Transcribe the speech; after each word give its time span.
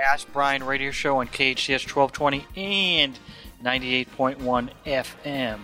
Ask 0.00 0.32
Brian 0.32 0.64
radio 0.64 0.90
show 0.90 1.18
on 1.18 1.28
KHCS 1.28 1.94
1220 1.94 2.46
and 2.56 3.18
98.1 3.62 4.70
FM. 4.86 5.60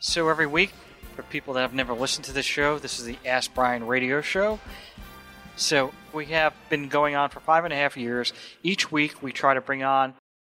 So 0.00 0.28
every 0.28 0.46
week, 0.46 0.72
for 1.16 1.22
people 1.22 1.54
that 1.54 1.62
have 1.62 1.72
never 1.72 1.94
listened 1.94 2.26
to 2.26 2.32
this 2.32 2.44
show, 2.44 2.78
this 2.78 2.98
is 2.98 3.06
the 3.06 3.16
Ask 3.24 3.54
Brian 3.54 3.86
radio 3.86 4.20
show. 4.20 4.60
So 5.56 5.92
we 6.12 6.26
have 6.26 6.52
been 6.68 6.88
going 6.88 7.14
on 7.14 7.30
for 7.30 7.40
five 7.40 7.64
and 7.64 7.72
a 7.72 7.76
half 7.76 7.96
years. 7.96 8.34
Each 8.62 8.92
week, 8.92 9.22
we 9.22 9.32
try 9.32 9.54
to 9.54 9.62
bring 9.62 9.82
on 9.82 10.12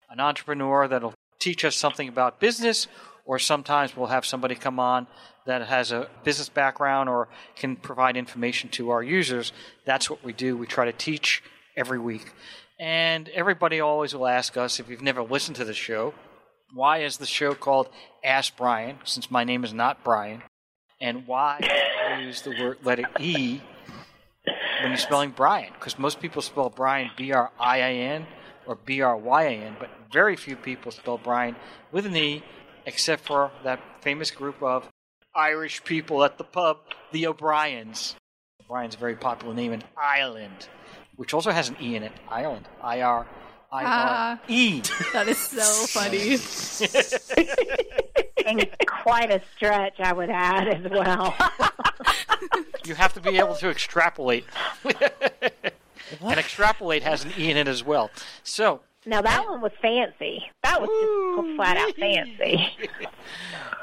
an 0.08 0.20
entrepreneur 0.20 0.86
that'll 0.86 1.14
teach 1.40 1.64
us 1.64 1.74
something 1.74 2.08
about 2.08 2.38
business, 2.38 2.86
or 3.24 3.40
sometimes 3.40 3.96
we'll 3.96 4.06
have 4.06 4.24
somebody 4.24 4.54
come 4.54 4.78
on 4.78 5.08
that 5.46 5.66
has 5.66 5.90
a 5.90 6.08
business 6.22 6.48
background 6.48 7.08
or 7.08 7.26
can 7.56 7.74
provide 7.74 8.16
information 8.16 8.70
to 8.70 8.90
our 8.90 9.02
users. 9.02 9.52
That's 9.84 10.08
what 10.08 10.22
we 10.22 10.32
do. 10.32 10.56
We 10.56 10.66
try 10.68 10.84
to 10.84 10.92
teach 10.92 11.42
every 11.76 11.98
week. 11.98 12.32
And 12.78 13.28
everybody 13.30 13.80
always 13.80 14.14
will 14.14 14.26
ask 14.26 14.56
us 14.56 14.80
if 14.80 14.88
you've 14.88 15.02
never 15.02 15.22
listened 15.22 15.56
to 15.56 15.64
the 15.64 15.74
show, 15.74 16.14
why 16.74 16.98
is 16.98 17.18
the 17.18 17.26
show 17.26 17.54
called 17.54 17.88
Ask 18.24 18.56
Brian, 18.56 18.98
since 19.04 19.30
my 19.30 19.44
name 19.44 19.64
is 19.64 19.72
not 19.72 20.04
Brian? 20.04 20.42
And 21.00 21.26
why 21.26 21.60
use 22.20 22.42
the 22.42 22.50
word 22.50 22.78
letter 22.82 23.04
E 23.20 23.60
when 24.80 24.90
you're 24.90 24.96
spelling 24.96 25.30
Brian? 25.30 25.72
Because 25.74 25.98
most 25.98 26.20
people 26.20 26.42
spell 26.42 26.70
Brian 26.70 27.10
B 27.16 27.32
R 27.32 27.50
I 27.58 27.78
A 27.78 28.00
N 28.14 28.26
or 28.66 28.76
B 28.76 29.00
R 29.00 29.16
Y 29.16 29.42
A 29.42 29.50
N, 29.50 29.76
but 29.78 29.90
very 30.12 30.36
few 30.36 30.56
people 30.56 30.90
spell 30.90 31.18
Brian 31.18 31.56
with 31.92 32.06
an 32.06 32.16
E, 32.16 32.42
except 32.84 33.24
for 33.24 33.50
that 33.62 33.80
famous 34.00 34.30
group 34.30 34.62
of 34.62 34.88
Irish 35.34 35.84
people 35.84 36.24
at 36.24 36.38
the 36.38 36.44
pub, 36.44 36.78
the 37.12 37.26
O'Briens. 37.26 38.16
O'Brien's 38.64 38.94
a 38.94 38.98
very 38.98 39.16
popular 39.16 39.54
name 39.54 39.72
in 39.72 39.82
Ireland, 39.96 40.68
which 41.16 41.34
also 41.34 41.50
has 41.50 41.68
an 41.68 41.76
E 41.80 41.96
in 41.96 42.02
it. 42.02 42.12
Ireland. 42.28 42.66
I 42.82 43.02
R 43.02 43.26
I 43.72 43.84
R 43.84 44.40
E. 44.48 44.80
That 45.12 45.28
is 45.28 45.38
so 45.38 45.60
funny. 45.86 46.38
and 48.46 48.68
quite 48.86 49.30
a 49.30 49.40
stretch, 49.56 49.98
I 49.98 50.12
would 50.12 50.30
add 50.30 50.68
as 50.68 50.90
well. 50.90 51.34
You 52.84 52.94
have 52.94 53.14
to 53.14 53.20
be 53.20 53.36
able 53.38 53.56
to 53.56 53.68
extrapolate. 53.68 54.44
and 54.84 56.38
extrapolate 56.38 57.02
has 57.02 57.24
an 57.24 57.32
E 57.36 57.50
in 57.50 57.56
it 57.56 57.66
as 57.66 57.82
well. 57.82 58.12
So, 58.44 58.80
now 59.04 59.20
that 59.22 59.44
one 59.44 59.60
was 59.60 59.72
fancy. 59.82 60.44
That 60.62 60.80
was 60.80 60.88
just 60.88 61.56
flat 61.56 61.76
out 61.76 61.96
fancy. 61.96 62.68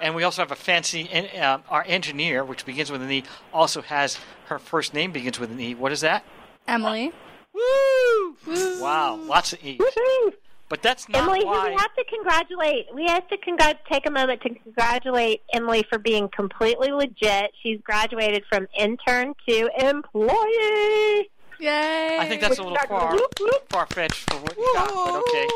and 0.01 0.15
we 0.15 0.23
also 0.23 0.41
have 0.41 0.51
a 0.51 0.55
fancy, 0.55 1.09
uh, 1.37 1.57
our 1.69 1.83
engineer, 1.85 2.45
which 2.45 2.65
begins 2.65 2.89
with 2.91 3.01
an 3.01 3.11
E, 3.11 3.23
also 3.51 3.81
has 3.81 4.17
her 4.45 4.57
first 4.57 4.93
name 4.93 5.11
begins 5.11 5.37
with 5.37 5.51
an 5.51 5.59
E. 5.59 5.75
What 5.75 5.91
is 5.91 5.99
that? 5.99 6.23
Emily. 6.67 7.11
Woo! 7.53 8.35
Wow, 8.81 9.15
lots 9.15 9.53
of 9.53 9.63
E's. 9.63 9.79
Woohoo! 9.79 10.33
But 10.69 10.81
that's 10.81 11.07
not 11.07 11.23
Emily, 11.23 11.45
why. 11.45 11.69
we 11.69 11.75
have 11.75 11.93
to 11.93 12.03
congratulate. 12.05 12.87
We 12.95 13.05
have 13.05 13.27
to 13.27 13.37
congr- 13.37 13.77
take 13.91 14.07
a 14.07 14.11
moment 14.11 14.41
to 14.41 14.49
congratulate 14.55 15.41
Emily 15.53 15.83
for 15.87 15.99
being 15.99 16.29
completely 16.29 16.91
legit. 16.91 17.51
She's 17.61 17.79
graduated 17.81 18.43
from 18.49 18.67
intern 18.77 19.35
to 19.47 19.69
employee. 19.79 21.29
Yay! 21.59 22.17
I 22.19 22.25
think 22.27 22.41
that's 22.41 22.57
a 22.57 22.63
little 22.63 22.77
far 22.87 23.13
Whoop, 23.13 23.33
whoop. 23.39 23.69
far 23.69 23.85
fetched 23.85 24.29
for 24.31 24.37
what 24.37 24.57
you 24.57 24.71
got, 24.73 24.89
but 24.89 25.15
okay. 25.27 25.47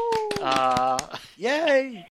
Uh, 0.42 1.18
Yay! 1.38 2.08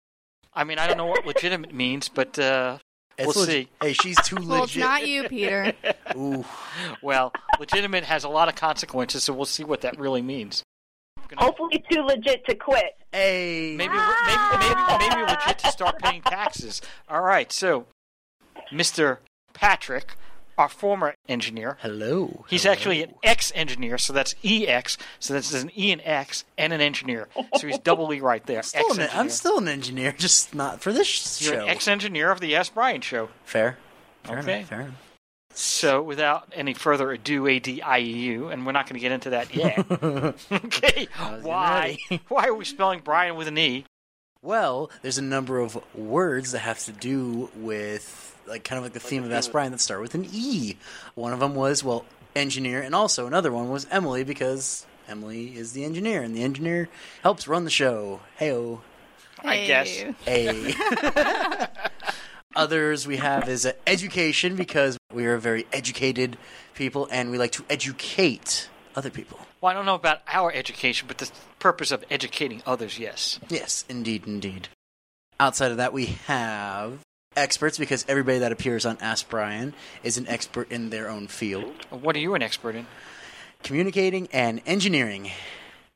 I 0.54 0.64
mean, 0.64 0.80
I 0.80 0.88
don't 0.88 0.98
know 0.98 1.06
what 1.06 1.26
legitimate 1.26 1.74
means, 1.74 2.10
but 2.10 2.40
uh, 2.40 2.80
It's 3.18 3.36
We'll 3.36 3.46
leg- 3.46 3.68
see. 3.68 3.70
Hey, 3.82 3.94
she's 3.94 4.18
too 4.24 4.36
Well, 4.36 4.64
it's 4.64 4.76
legit. 4.76 4.80
not 4.82 5.08
you, 5.08 5.24
Peter. 5.30 5.74
Ooh, 6.18 6.44
well, 7.02 7.32
legitimate 7.60 8.04
has 8.04 8.24
a 8.24 8.30
lot 8.30 8.50
of 8.50 8.56
consequences, 8.56 9.24
so 9.24 9.34
we'll 9.34 9.46
see 9.46 9.64
what 9.64 9.82
that 9.82 9.98
really 9.98 10.22
means. 10.22 10.64
Gonna- 11.30 11.42
Hopefully, 11.44 11.84
too 11.92 12.02
legit 12.02 12.46
to 12.48 12.56
quit. 12.56 12.98
hey. 13.14 13.76
Maybe, 13.78 13.94
maybe, 13.94 14.58
maybe, 14.60 15.10
maybe 15.10 15.22
legit 15.32 15.60
to 15.60 15.68
start 15.72 15.98
paying 16.00 16.22
taxes. 16.22 16.82
All 17.10 17.22
right, 17.22 17.52
so 17.52 17.88
Mr. 18.72 19.20
Patrick, 19.54 20.16
our 20.58 20.70
former 20.70 21.16
engineer, 21.28 21.78
Hello. 21.82 22.46
he's 22.50 22.64
Hello. 22.64 22.74
actually 22.74 23.04
an 23.04 23.14
ex-engineer, 23.24 23.98
so 23.98 24.14
that's 24.14 24.36
EX. 24.44 24.98
So 25.20 25.34
that's 25.34 25.54
an 25.54 25.72
E 25.78 25.92
and 25.92 26.02
X 26.06 26.46
and 26.58 26.72
an 26.74 26.82
engineer. 26.82 27.28
So 27.58 27.68
he's 27.68 27.80
double 27.84 28.14
E 28.14 28.20
right 28.22 28.46
there. 28.46 28.64
Still 28.64 28.92
an, 29.00 29.10
I'm 29.14 29.30
still 29.30 29.58
an 29.58 29.68
engineer, 29.68 30.12
just 30.12 30.54
not 30.56 30.82
for 30.82 30.94
this 30.94 31.42
You're 31.42 31.54
show. 31.56 31.64
an 31.64 31.70
ex-engineer 31.70 32.32
of 32.32 32.40
the 32.40 32.56
Ask 32.56 32.74
Brian 32.74 33.02
show. 33.02 33.30
Fair. 33.44 33.78
Fair 34.24 34.40
Okay. 34.40 34.58
enough. 34.60 34.70
Fair 34.70 34.82
enough. 34.82 35.02
So, 35.58 36.02
without 36.02 36.52
any 36.54 36.74
further 36.74 37.12
ado, 37.14 37.48
A 37.48 37.60
D 37.60 37.82
I 37.82 38.00
E 38.00 38.04
U, 38.04 38.50
and 38.50 38.66
we're 38.66 38.74
not 38.74 38.88
going 38.90 38.96
to 38.96 39.00
get 39.00 39.14
into 39.14 39.30
that 39.30 39.56
yet. 39.56 39.78
okay, 40.52 41.08
I 41.18 41.32
was 41.32 41.42
getting 41.42 41.44
why? 41.44 41.98
why 42.28 42.48
are 42.48 42.54
we 42.54 42.66
spelling 42.66 43.00
Brian 43.02 43.36
with 43.38 43.48
an 43.48 43.58
E? 43.58 43.86
Well, 44.46 44.92
there's 45.02 45.18
a 45.18 45.24
number 45.24 45.60
of 45.60 45.76
words 45.96 46.52
that 46.52 46.60
have 46.60 46.78
to 46.86 46.92
do 46.92 47.50
with 47.56 48.38
like 48.46 48.64
kind 48.64 48.78
of 48.78 48.84
like 48.84 48.94
the 48.94 49.00
theme 49.00 49.24
of 49.24 49.32
Ask 49.32 49.52
Brian 49.52 49.72
that 49.72 49.82
start 49.82 50.02
with 50.02 50.14
an 50.14 50.28
E. 50.32 50.76
One 51.16 51.34
of 51.34 51.40
them 51.40 51.56
was 51.56 51.84
well, 51.84 52.06
engineer, 52.36 52.80
and 52.80 52.94
also 52.94 53.26
another 53.26 53.52
one 53.52 53.72
was 53.72 53.88
Emily 53.90 54.24
because 54.24 54.86
Emily 55.08 55.58
is 55.58 55.74
the 55.74 55.84
engineer, 55.84 56.22
and 56.22 56.36
the 56.36 56.44
engineer 56.44 56.90
helps 57.24 57.48
run 57.48 57.64
the 57.64 57.72
show. 57.72 58.20
Heyo. 58.40 58.82
I 59.44 59.66
guess. 59.66 59.90
Hey. 60.24 60.76
A. 60.78 61.68
Others 62.56 63.08
we 63.08 63.18
have 63.18 63.50
is 63.50 63.66
uh, 63.66 63.72
education 63.88 64.56
because 64.56 64.96
we 65.12 65.26
are 65.26 65.38
very 65.38 65.66
educated 65.74 66.38
people 66.76 67.08
and 67.12 67.32
we 67.32 67.40
like 67.40 67.52
to 67.54 67.66
educate 67.68 68.70
other 68.96 69.10
people. 69.10 69.40
Well, 69.62 69.72
I 69.72 69.74
don't 69.74 69.86
know 69.86 69.96
about 69.96 70.22
our 70.28 70.52
education, 70.52 71.08
but 71.08 71.18
the 71.18 71.30
purpose 71.60 71.92
of 71.92 72.04
educating 72.10 72.62
others, 72.66 72.98
yes. 73.00 73.40
Yes, 73.50 73.86
indeed, 73.90 74.26
indeed. 74.28 74.70
Outside 75.40 75.72
of 75.72 75.78
that, 75.78 75.92
we 75.94 76.06
have 76.28 77.00
experts 77.36 77.78
because 77.78 78.06
everybody 78.08 78.40
that 78.40 78.52
appears 78.52 78.86
on 78.86 78.98
Ask 79.02 79.30
Brian 79.30 79.74
is 80.04 80.18
an 80.18 80.28
expert 80.28 80.72
in 80.72 80.90
their 80.90 81.10
own 81.10 81.28
field, 81.28 81.86
What 81.90 82.16
are 82.16 82.20
you 82.20 82.34
an 82.36 82.42
expert 82.42 82.76
in? 82.76 82.88
communicating 83.64 84.28
and 84.32 84.62
engineering. 84.66 85.32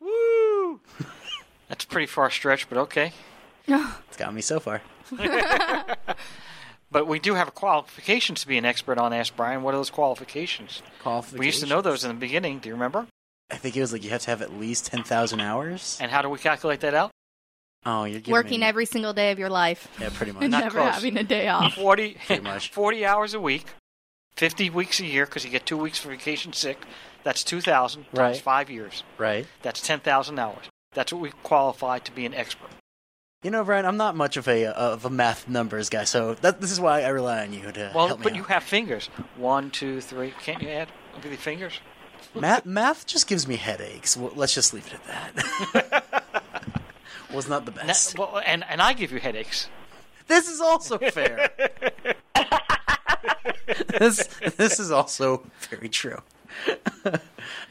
Woo! 0.02 0.80
That's 1.70 1.84
a 1.86 1.88
pretty 1.88 2.08
far 2.08 2.30
stretch, 2.32 2.68
but 2.70 2.78
okay. 2.80 3.14
It's 3.68 4.18
got 4.18 4.34
me 4.34 4.42
so 4.42 4.59
far. 4.59 4.82
But 6.92 7.06
we 7.08 7.20
do 7.20 7.36
have 7.36 7.54
qualifications 7.54 8.42
to 8.42 8.48
be 8.48 8.58
an 8.58 8.66
expert 8.66 8.98
on 8.98 9.14
Ask 9.14 9.36
Brian. 9.36 9.62
What 9.62 9.74
are 9.76 9.78
those 9.78 9.92
qualifications? 9.92 10.82
We 11.38 11.46
used 11.46 11.62
to 11.62 11.68
know 11.68 11.82
those 11.82 12.04
in 12.04 12.10
the 12.10 12.16
beginning. 12.20 12.60
Do 12.60 12.70
you 12.70 12.74
remember? 12.76 13.06
I 13.52 13.58
think 13.58 13.76
it 13.78 13.82
was 13.82 13.94
like 13.94 14.04
you 14.04 14.10
have 14.12 14.22
to 14.22 14.30
have 14.32 14.42
at 14.42 14.54
least 14.60 14.88
ten 14.88 15.04
thousand 15.04 15.40
hours. 15.40 15.98
And 16.02 16.12
how 16.12 16.22
do 16.22 16.30
we 16.30 16.38
calculate 16.40 16.80
that 16.82 16.94
out? 16.96 17.12
Oh, 17.86 18.04
you're 18.04 18.20
giving 18.20 18.32
Working 18.34 18.60
me- 18.62 18.66
every 18.66 18.86
single 18.86 19.14
day 19.14 19.32
of 19.32 19.40
your 19.40 19.50
life. 19.50 19.88
yeah, 20.00 20.10
pretty 20.14 20.32
much. 20.34 20.50
Not 20.50 20.64
never 20.64 20.80
close. 20.80 20.96
having 20.96 21.18
a 21.18 21.24
day 21.24 21.48
off. 21.48 21.76
40, 21.76 22.18
Pretty 22.26 22.42
much. 22.44 22.70
40 22.74 23.06
hours 23.06 23.34
a 23.34 23.40
week, 23.40 23.66
50 24.36 24.70
weeks 24.72 25.00
a 25.00 25.06
year 25.06 25.26
because 25.26 25.46
you 25.46 25.52
get 25.52 25.66
two 25.66 25.78
weeks 25.78 25.98
for 26.00 26.10
vacation 26.10 26.54
sick. 26.54 26.78
That's 27.24 27.44
2,000 27.44 28.04
times 28.04 28.18
Right. 28.18 28.38
five 28.38 28.70
years. 28.70 29.04
right. 29.18 29.46
That's 29.62 29.82
10,000 29.82 30.40
hours. 30.40 30.66
That's 30.94 31.12
what 31.14 31.22
we 31.22 31.32
qualify 31.44 32.00
to 32.00 32.12
be 32.12 32.26
an 32.26 32.34
expert. 32.34 32.70
You 33.41 33.52
know, 33.52 33.64
Brian, 33.64 33.86
I'm 33.86 33.96
not 33.96 34.18
much 34.18 34.36
of 34.36 34.50
a 34.50 34.66
of 34.66 35.06
a 35.06 35.09
math 35.09 35.47
numbers 35.47 35.88
guy, 35.88 36.03
so 36.03 36.34
that, 36.36 36.59
this 36.59 36.72
is 36.72 36.80
why 36.80 37.03
I 37.03 37.08
rely 37.09 37.41
on 37.44 37.53
you 37.53 37.72
to 37.72 37.91
Well, 37.96 38.08
help 38.08 38.20
me 38.20 38.22
Well, 38.24 38.24
but 38.24 38.32
out. 38.34 38.36
you 38.36 38.44
have 38.44 38.64
fingers. 38.64 39.06
One, 39.38 39.72
two, 39.72 40.02
three. 40.02 40.34
Can't 40.44 40.62
you 40.62 40.68
add 40.68 40.90
your 41.24 41.34
fingers? 41.38 41.80
math, 42.36 42.66
math 42.66 43.08
just 43.08 43.28
gives 43.28 43.47
me 43.47 43.56
headaches. 43.56 44.18
Well, 44.18 44.34
let's 44.36 44.53
just 44.53 44.74
leave 44.74 44.86
it 44.88 44.94
at 44.94 45.06
that. 45.74 46.82
Was 47.34 47.47
not 47.47 47.64
the 47.64 47.72
best. 47.88 48.18
well, 48.20 48.41
and, 48.46 48.66
and 48.70 48.82
I 48.82 48.91
give 48.91 49.14
you 49.14 49.20
headaches. 49.22 49.70
This 50.28 50.50
is 50.50 50.59
also 50.59 50.97
fair. 50.97 51.50
this 54.00 54.28
this 54.58 54.82
is 54.82 54.92
also 54.92 55.50
very 55.70 55.88
true. 55.88 56.22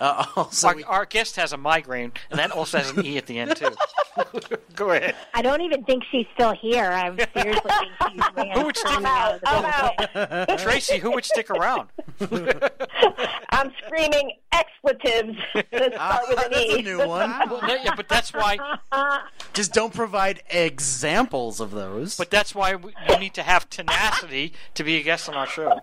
uh, 0.00 0.25
also, 0.36 0.69
our, 0.69 0.75
we- 0.76 0.84
our 0.84 1.04
guest 1.06 1.36
has 1.36 1.52
a 1.52 1.56
migraine, 1.56 2.12
and 2.30 2.38
that 2.38 2.50
also 2.50 2.78
has 2.78 2.90
an 2.90 3.04
E 3.04 3.16
at 3.19 3.26
the 3.26 3.38
end, 3.38 3.56
too. 3.56 3.70
Go 4.75 4.90
ahead. 4.90 5.14
I 5.34 5.42
don't 5.42 5.60
even 5.62 5.84
think 5.84 6.04
she's 6.10 6.26
still 6.34 6.52
here. 6.52 6.84
I'm 6.90 7.16
seriously 7.34 7.70
think 7.70 7.92
she's 8.12 8.22
ran 8.36 8.50
Who 8.58 8.64
would 8.64 8.76
stick 8.76 8.90
I'm 8.96 9.06
out 9.06 9.34
of 9.34 9.40
the 9.40 9.48
I'm 9.48 10.36
building. 10.46 10.58
Tracy, 10.58 10.98
who 10.98 11.10
would 11.12 11.25
stick 11.25 11.50
around? 11.50 11.88
I'm 13.50 13.73
screaming 13.87 14.32
expletives 14.53 15.37
that 15.55 15.93
start 15.94 16.23
with 16.29 16.38
an 16.38 16.44
Ah, 16.44 16.49
that's 16.50 16.61
E. 16.61 16.79
a 16.79 16.82
new 16.82 16.99
one. 17.06 17.31
Well, 17.50 17.61
yeah, 17.85 17.94
but 17.94 18.09
that's 18.09 18.32
why 18.32 18.56
Just 19.53 19.73
don't 19.73 19.93
provide 19.94 20.43
examples 20.50 21.61
of 21.61 21.70
those. 21.73 22.17
But 22.17 22.31
that's 22.31 22.55
why 22.55 22.75
we, 22.76 22.93
you 23.09 23.19
need 23.19 23.35
to 23.35 23.43
have 23.43 23.69
tenacity 23.70 24.53
to 24.75 24.85
be 24.85 24.97
a 24.97 25.03
guest 25.03 25.29
on 25.29 25.35
our 25.35 25.47
show. 25.47 25.81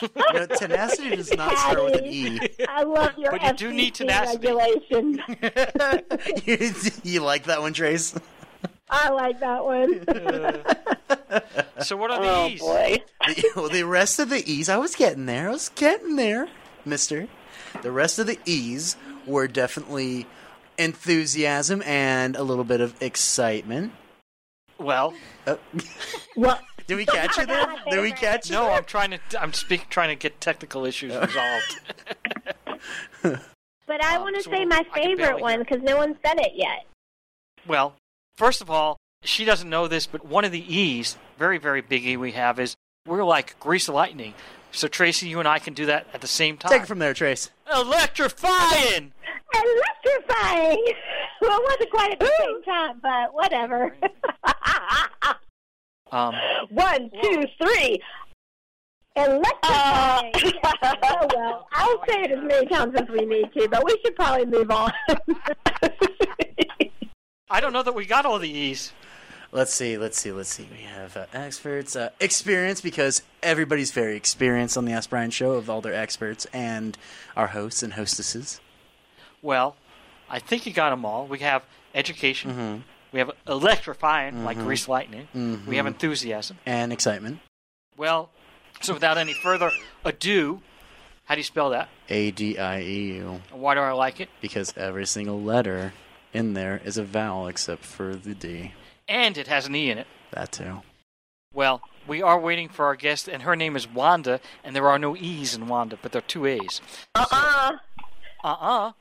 you 0.00 0.08
know, 0.32 0.46
tenacity 0.46 1.16
does 1.16 1.32
not 1.34 1.56
start 1.58 1.84
with 1.84 1.96
an 1.96 2.04
E. 2.06 2.40
I 2.68 2.82
love 2.84 3.16
your 3.18 3.32
But 3.32 3.42
you 3.42 3.52
do 3.54 3.72
need 3.72 3.94
FCC 3.94 3.96
tenacity. 3.96 4.46
regulations. 4.52 5.18
you, 7.04 7.12
you 7.12 7.20
like 7.20 7.44
that 7.44 7.60
one, 7.60 7.72
Trace? 7.72 8.14
I 8.90 9.10
like 9.10 9.40
that 9.40 9.64
one. 9.64 10.04
So 11.82 11.96
what 11.96 12.10
are 12.10 12.20
the 12.20 12.28
oh 12.28 12.48
E's? 12.48 12.60
boy. 12.60 12.98
The, 13.26 13.50
well, 13.56 13.68
the 13.70 13.84
rest 13.84 14.18
of 14.18 14.28
the 14.28 14.42
E's, 14.50 14.68
I 14.68 14.76
was 14.76 14.94
getting 14.94 15.24
there. 15.26 15.48
I 15.48 15.52
was 15.52 15.68
getting 15.70 16.16
there, 16.16 16.48
mister. 16.84 17.26
The 17.82 17.90
rest 17.92 18.18
of 18.18 18.26
the 18.26 18.38
E's 18.44 18.96
were 19.26 19.48
definitely 19.48 20.26
enthusiasm 20.76 21.82
and 21.86 22.36
a 22.36 22.42
little 22.42 22.64
bit 22.64 22.80
of 22.82 23.00
excitement. 23.00 23.92
Well, 24.78 25.14
Oh, 25.46 25.58
Well, 26.36 26.58
did 26.86 26.96
we 26.96 27.06
catch 27.06 27.38
you 27.38 27.46
there? 27.46 27.74
Did 27.88 28.00
we 28.02 28.12
catch 28.12 28.50
you? 28.50 28.56
no, 28.56 28.70
I'm 28.70 28.84
trying 28.84 29.12
to. 29.12 29.18
I'm 29.40 29.52
speak, 29.54 29.88
trying 29.88 30.08
to 30.10 30.16
get 30.16 30.38
technical 30.40 30.84
issues 30.84 31.14
resolved. 31.14 31.80
but 33.22 34.04
I 34.04 34.16
Um, 34.16 34.22
want 34.22 34.36
to 34.36 34.42
so 34.42 34.50
say 34.50 34.64
my 34.64 34.84
favorite 34.94 35.40
one 35.40 35.60
because 35.60 35.80
no 35.82 35.96
one 35.96 36.16
said 36.24 36.38
it 36.40 36.52
yet. 36.54 36.84
Well, 37.66 37.94
first 38.40 38.62
of 38.62 38.70
all, 38.70 38.96
she 39.22 39.44
doesn't 39.44 39.68
know 39.68 39.86
this, 39.86 40.06
but 40.06 40.24
one 40.24 40.46
of 40.46 40.50
the 40.50 40.74
E's, 40.74 41.18
very, 41.38 41.58
very 41.58 41.82
big 41.82 42.06
E 42.06 42.16
we 42.16 42.32
have, 42.32 42.58
is 42.58 42.74
we're 43.06 43.22
like 43.22 43.60
grease 43.60 43.86
lightning. 43.86 44.32
So, 44.72 44.88
Tracy, 44.88 45.28
you 45.28 45.40
and 45.40 45.46
I 45.46 45.58
can 45.58 45.74
do 45.74 45.84
that 45.86 46.06
at 46.14 46.22
the 46.22 46.26
same 46.26 46.56
time. 46.56 46.72
Take 46.72 46.82
it 46.82 46.86
from 46.86 47.00
there, 47.00 47.12
Trace. 47.12 47.50
Electrifying! 47.70 49.12
Electrifying. 49.54 50.84
well, 51.42 51.58
it 51.58 51.64
wasn't 51.68 51.90
quite 51.90 52.12
at 52.12 52.20
the 52.20 52.32
same 52.40 52.62
time, 52.62 53.00
but 53.02 53.34
whatever. 53.34 53.94
Um, 56.12 56.34
One, 56.70 57.08
two, 57.22 57.44
three. 57.62 58.02
Electrifying. 59.14 60.32
oh 61.04 61.26
well, 61.36 61.68
I'll 61.72 62.02
say 62.08 62.22
it 62.24 62.32
as 62.32 62.42
many 62.42 62.66
times 62.66 62.96
as 62.96 63.08
we 63.08 63.26
need 63.26 63.52
to, 63.52 63.68
but 63.68 63.84
we 63.84 63.96
should 64.04 64.16
probably 64.16 64.46
move 64.46 64.72
on. 64.72 64.90
I 67.50 67.60
don't 67.60 67.72
know 67.72 67.82
that 67.82 67.94
we 67.94 68.06
got 68.06 68.24
all 68.24 68.38
the 68.38 68.48
E's. 68.48 68.92
Let's 69.50 69.74
see, 69.74 69.98
let's 69.98 70.16
see, 70.16 70.30
let's 70.30 70.48
see. 70.48 70.68
We 70.70 70.84
have 70.84 71.16
uh, 71.16 71.26
experts, 71.32 71.96
uh, 71.96 72.10
experience 72.20 72.80
because 72.80 73.22
everybody's 73.42 73.90
very 73.90 74.14
experienced 74.16 74.78
on 74.78 74.84
the 74.84 74.92
Ask 74.92 75.10
Brian 75.10 75.32
show 75.32 75.54
of 75.54 75.68
all 75.68 75.80
their 75.80 75.94
experts 75.94 76.46
and 76.52 76.96
our 77.36 77.48
hosts 77.48 77.82
and 77.82 77.94
hostesses. 77.94 78.60
Well, 79.42 79.74
I 80.28 80.38
think 80.38 80.66
you 80.66 80.72
got 80.72 80.90
them 80.90 81.04
all. 81.04 81.26
We 81.26 81.40
have 81.40 81.64
education. 81.92 82.50
Mm-hmm. 82.52 82.76
We 83.10 83.18
have 83.18 83.32
electrifying, 83.48 84.44
like 84.44 84.56
grease 84.58 84.86
lightning. 84.86 85.26
We 85.66 85.76
have 85.76 85.86
enthusiasm. 85.86 86.58
And 86.64 86.92
excitement. 86.92 87.40
Well, 87.96 88.30
so 88.80 88.94
without 88.94 89.18
any 89.18 89.32
further 89.32 89.72
ado, 90.04 90.62
how 91.24 91.34
do 91.34 91.40
you 91.40 91.44
spell 91.44 91.70
that? 91.70 91.88
A 92.08 92.30
D 92.30 92.56
I 92.56 92.80
E 92.82 93.14
U. 93.14 93.40
Why 93.50 93.74
do 93.74 93.80
I 93.80 93.90
like 93.90 94.20
it? 94.20 94.28
Because 94.40 94.72
every 94.76 95.06
single 95.06 95.42
letter 95.42 95.92
in 96.32 96.54
there 96.54 96.80
is 96.84 96.96
a 96.96 97.04
vowel 97.04 97.46
except 97.46 97.84
for 97.84 98.14
the 98.14 98.34
D. 98.34 98.74
And 99.08 99.36
it 99.36 99.48
has 99.48 99.66
an 99.66 99.74
E 99.74 99.90
in 99.90 99.98
it. 99.98 100.06
That 100.32 100.52
too. 100.52 100.82
Well, 101.52 101.82
we 102.06 102.22
are 102.22 102.38
waiting 102.38 102.68
for 102.68 102.84
our 102.84 102.96
guest, 102.96 103.28
and 103.28 103.42
her 103.42 103.56
name 103.56 103.74
is 103.74 103.88
Wanda, 103.88 104.40
and 104.62 104.74
there 104.74 104.88
are 104.88 104.98
no 104.98 105.16
E's 105.16 105.54
in 105.54 105.66
Wanda, 105.66 105.98
but 106.00 106.12
there 106.12 106.20
are 106.20 106.28
two 106.28 106.46
A's. 106.46 106.80
Uh-uh. 107.14 107.72
Uh-uh. 108.44 108.92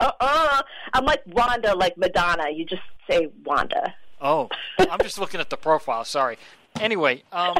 Uh-uh. 0.00 0.62
I'm 0.92 1.04
like 1.04 1.22
Wanda, 1.26 1.74
like 1.74 1.96
Madonna. 1.96 2.50
You 2.50 2.64
just 2.64 2.82
say 3.08 3.28
Wanda. 3.44 3.94
Oh, 4.20 4.48
I'm 4.78 4.98
just 5.00 5.18
looking 5.18 5.40
at 5.40 5.50
the 5.50 5.56
profile. 5.56 6.04
Sorry. 6.04 6.38
Anyway, 6.80 7.22
um, 7.30 7.56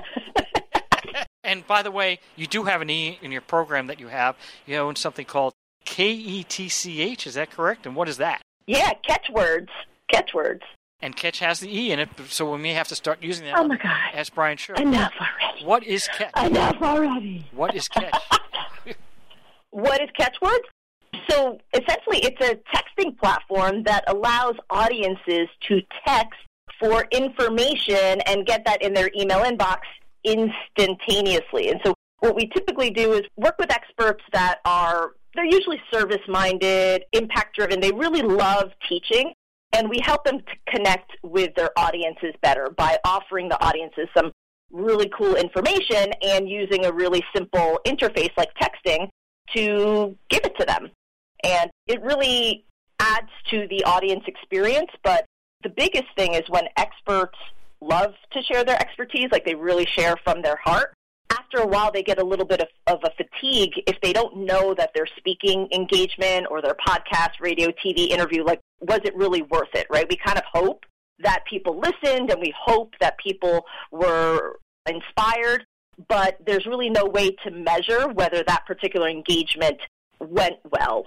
and 1.45 1.67
by 1.67 1.83
the 1.83 1.91
way, 1.91 2.19
you 2.35 2.47
do 2.47 2.65
have 2.65 2.83
an 2.83 2.91
E 2.91 3.19
in 3.23 3.31
your 3.31 3.43
program 3.43 3.87
that 3.87 4.01
you 4.01 4.09
have. 4.09 4.37
You 4.67 4.77
own 4.77 4.97
something 4.97 5.25
called 5.25 5.55
KETCH. 5.85 7.27
Is 7.27 7.35
that 7.35 7.51
correct? 7.51 7.87
And 7.87 7.95
what 7.95 8.09
is 8.09 8.17
that? 8.17 8.43
Yeah, 8.67 8.93
Ketchwords. 9.09 9.69
Ketchwords. 10.13 10.63
And 11.01 11.15
Ketch 11.15 11.41
has 11.41 11.61
the 11.61 11.77
E 11.77 11.93
in 11.93 11.99
it, 11.99 12.09
so 12.29 12.51
we 12.51 12.59
may 12.59 12.73
have 12.73 12.89
to 12.89 12.95
start 12.95 13.23
using 13.23 13.45
that. 13.47 13.59
Oh 13.59 13.65
my 13.65 13.77
God. 13.77 13.93
Ask 14.15 14.35
Brian 14.35 14.57
Show. 14.57 14.75
Enough 14.75 15.13
already. 15.21 15.65
What 15.65 15.85
is 15.85 16.09
Ketch? 16.09 16.33
Enough 16.43 16.81
already. 16.81 17.47
What 17.53 17.75
is 17.75 17.89
Ketch? 17.89 18.15
What 19.75 20.01
is 20.01 20.09
Ketchwords? 20.17 20.63
So 21.29 21.59
essentially, 21.73 22.19
it's 22.19 22.41
a 22.41 22.55
texting 22.73 23.19
platform 23.19 23.83
that 23.83 24.05
allows 24.07 24.55
audiences 24.71 25.49
to 25.69 25.81
text 26.07 26.39
for 26.79 27.09
information 27.11 28.21
and 28.21 28.47
get 28.47 28.65
that 28.67 28.83
in 28.83 28.95
their 28.95 29.11
email 29.19 29.41
inbox 29.41 29.79
instantaneously. 30.23 31.71
And 31.71 31.81
so 31.85 31.95
what 32.21 32.37
we 32.37 32.47
typically 32.47 32.91
do 32.91 33.15
is 33.15 33.23
work 33.37 33.57
with 33.59 33.73
experts 33.73 34.23
that 34.33 34.61
are 34.65 35.15
they're 35.35 35.45
usually 35.45 35.81
service 35.93 36.21
minded, 36.29 37.05
impact 37.13 37.57
driven. 37.57 37.81
They 37.81 37.93
really 37.93 38.23
love 38.23 38.71
teaching 38.89 39.33
and 39.73 39.91
we 39.91 39.99
help 40.03 40.25
them 40.25 40.39
to 40.39 40.73
connect 40.73 41.13
with 41.23 41.55
their 41.57 41.71
audiences 41.77 42.35
better 42.43 42.71
by 42.77 42.99
offering 43.05 43.49
the 43.49 43.63
audiences 43.65 44.07
some 44.17 44.31
really 44.71 45.11
cool 45.17 45.35
information 45.35 46.13
and 46.23 46.49
using 46.49 46.85
a 46.85 46.93
really 46.93 47.25
simple 47.35 47.81
interface 47.85 48.31
like 48.37 48.51
texting 48.55 49.09
to 49.55 50.17
give 50.31 50.41
it 50.45 50.57
to 50.59 50.65
them. 50.65 50.91
And 51.43 51.71
it 51.87 52.01
really 52.03 52.65
adds 53.01 53.29
to 53.51 53.67
the 53.69 53.85
audience 53.85 54.25
experience, 54.27 54.91
but 55.03 55.27
the 55.63 55.69
biggest 55.69 56.07
thing 56.17 56.35
is 56.35 56.43
when 56.49 56.65
experts 56.77 57.39
love 57.81 58.15
to 58.33 58.43
share 58.43 58.65
their 58.65 58.81
expertise, 58.81 59.29
like 59.33 59.45
they 59.45 59.55
really 59.55 59.87
share 59.87 60.17
from 60.25 60.41
their 60.43 60.59
heart. 60.65 60.94
After 61.31 61.59
a 61.59 61.67
while, 61.67 61.91
they 61.91 62.03
get 62.03 62.21
a 62.21 62.25
little 62.25 62.45
bit 62.45 62.61
of, 62.61 62.69
of 62.87 63.01
a 63.05 63.11
fatigue 63.17 63.73
if 63.87 64.01
they 64.03 64.13
don't 64.13 64.45
know 64.45 64.75
that 64.75 64.91
their 64.95 65.07
speaking 65.17 65.69
engagement 65.73 66.47
or 66.51 66.61
their 66.61 66.77
podcast, 66.87 67.41
radio, 67.41 67.69
TV 67.85 68.09
interview, 68.09 68.45
like, 68.45 68.61
was 68.81 69.01
it 69.05 69.17
really 69.17 69.43
worth 69.43 69.75
it, 69.75 69.87
right? 69.91 70.07
We 70.09 70.17
kind 70.17 70.39
of 70.39 70.45
hope 70.53 70.85
that 71.21 71.45
people 71.49 71.81
listened 71.81 72.31
and 72.31 72.41
we 72.41 72.53
hope 72.59 72.95
that 73.01 73.17
people 73.19 73.65
were 73.91 74.59
inspired, 74.89 75.65
but 76.09 76.37
there's 76.45 76.67
really 76.67 76.91
no 76.91 77.07
way 77.07 77.31
to 77.45 77.51
measure 77.51 78.09
whether 78.09 78.43
that 78.47 78.67
particular 78.67 79.09
engagement 79.09 79.79
went 80.21 80.57
well 80.71 81.07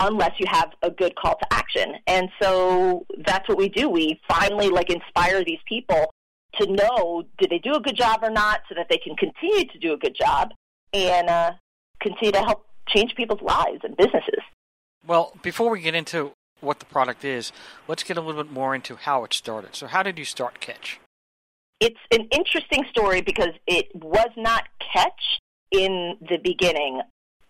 unless 0.00 0.32
you 0.38 0.46
have 0.48 0.70
a 0.82 0.90
good 0.90 1.14
call 1.16 1.36
to 1.36 1.52
action. 1.52 1.94
And 2.06 2.28
so 2.40 3.04
that's 3.26 3.48
what 3.48 3.58
we 3.58 3.68
do. 3.68 3.88
We 3.88 4.20
finally 4.28 4.68
like 4.68 4.90
inspire 4.90 5.44
these 5.44 5.58
people 5.66 6.12
to 6.54 6.66
know 6.66 7.24
did 7.38 7.50
they 7.50 7.58
do 7.58 7.74
a 7.74 7.80
good 7.80 7.96
job 7.96 8.20
or 8.22 8.30
not 8.30 8.60
so 8.68 8.74
that 8.74 8.88
they 8.88 8.98
can 8.98 9.16
continue 9.16 9.64
to 9.66 9.78
do 9.78 9.92
a 9.92 9.96
good 9.96 10.14
job 10.14 10.52
and 10.92 11.28
uh, 11.28 11.52
continue 12.00 12.32
to 12.32 12.38
help 12.38 12.66
change 12.88 13.14
people's 13.14 13.42
lives 13.42 13.80
and 13.82 13.96
businesses. 13.96 14.42
Well, 15.06 15.32
before 15.42 15.70
we 15.70 15.80
get 15.80 15.94
into 15.94 16.32
what 16.60 16.80
the 16.80 16.86
product 16.86 17.24
is, 17.24 17.52
let's 17.86 18.02
get 18.02 18.16
a 18.16 18.20
little 18.20 18.42
bit 18.42 18.52
more 18.52 18.74
into 18.74 18.96
how 18.96 19.24
it 19.24 19.32
started. 19.32 19.74
So, 19.74 19.86
how 19.86 20.02
did 20.02 20.18
you 20.18 20.24
start 20.24 20.60
Ketch? 20.60 20.98
It's 21.80 22.00
an 22.10 22.28
interesting 22.32 22.84
story 22.90 23.20
because 23.20 23.52
it 23.66 23.86
was 23.94 24.28
not 24.36 24.64
Ketch 24.92 25.38
in 25.70 26.16
the 26.20 26.38
beginning. 26.42 27.00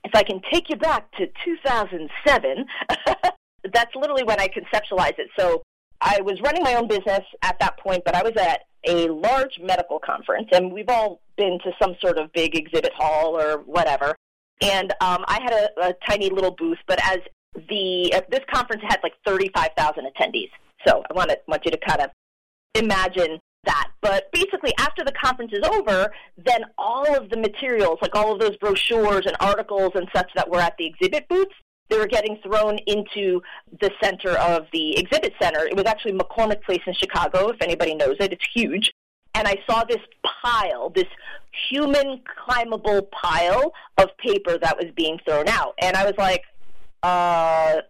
If 0.04 0.14
I 0.14 0.22
can 0.22 0.40
take 0.52 0.68
you 0.68 0.76
back 0.76 1.10
to 1.12 1.26
2007, 1.44 2.66
that's 3.72 3.94
literally 3.94 4.24
when 4.24 4.40
I 4.40 4.48
conceptualized 4.48 5.18
it. 5.18 5.28
So 5.38 5.62
I 6.00 6.20
was 6.20 6.40
running 6.42 6.62
my 6.62 6.74
own 6.74 6.88
business 6.88 7.22
at 7.42 7.58
that 7.60 7.78
point, 7.78 8.02
but 8.04 8.14
I 8.14 8.22
was 8.22 8.36
at 8.36 8.62
a 8.84 9.08
large 9.08 9.58
medical 9.60 9.98
conference, 9.98 10.48
and 10.52 10.72
we've 10.72 10.88
all 10.88 11.20
been 11.36 11.58
to 11.64 11.72
some 11.80 11.96
sort 12.00 12.18
of 12.18 12.32
big 12.32 12.56
exhibit 12.56 12.92
hall 12.94 13.38
or 13.38 13.58
whatever. 13.58 14.14
And 14.60 14.92
um, 15.00 15.24
I 15.28 15.40
had 15.42 15.52
a, 15.52 15.88
a 15.88 15.94
tiny 16.06 16.30
little 16.30 16.50
booth, 16.50 16.78
but 16.86 16.98
as 17.04 17.18
the 17.68 18.12
uh, 18.14 18.20
this 18.30 18.40
conference 18.52 18.82
had 18.86 18.98
like 19.02 19.14
35,000 19.26 20.04
attendees. 20.04 20.50
So 20.86 21.02
I 21.08 21.12
want 21.12 21.30
to 21.30 21.38
want 21.46 21.64
you 21.64 21.70
to 21.70 21.78
kind 21.78 22.00
of 22.00 22.10
imagine 22.74 23.38
that. 23.64 23.90
But 24.00 24.30
basically, 24.32 24.72
after 24.78 25.04
the 25.04 25.12
conference 25.12 25.52
is 25.52 25.64
over, 25.64 26.12
then 26.36 26.64
all 26.76 27.16
of 27.16 27.30
the 27.30 27.36
materials, 27.36 27.98
like 28.02 28.14
all 28.14 28.32
of 28.32 28.40
those 28.40 28.56
brochures 28.56 29.26
and 29.26 29.36
articles 29.40 29.92
and 29.94 30.08
such 30.14 30.30
that 30.34 30.48
were 30.48 30.60
at 30.60 30.76
the 30.78 30.86
exhibit 30.86 31.28
booths, 31.28 31.54
they 31.88 31.98
were 31.98 32.06
getting 32.06 32.38
thrown 32.42 32.78
into 32.86 33.40
the 33.80 33.90
center 34.02 34.30
of 34.30 34.66
the 34.72 34.98
exhibit 34.98 35.34
center. 35.40 35.66
It 35.66 35.76
was 35.76 35.86
actually 35.86 36.12
McCormick 36.12 36.62
Place 36.62 36.82
in 36.86 36.94
Chicago, 36.94 37.48
if 37.48 37.60
anybody 37.62 37.94
knows 37.94 38.16
it. 38.20 38.32
It's 38.32 38.46
huge. 38.54 38.92
And 39.34 39.46
I 39.46 39.56
saw 39.68 39.84
this 39.84 40.00
pile, 40.42 40.90
this 40.90 41.06
human 41.70 42.22
climbable 42.44 43.02
pile 43.12 43.72
of 43.98 44.08
paper 44.18 44.58
that 44.58 44.76
was 44.76 44.92
being 44.96 45.18
thrown 45.24 45.48
out. 45.48 45.74
And 45.80 45.96
I 45.96 46.04
was 46.04 46.14
like, 46.18 46.42
uh, 47.02 47.82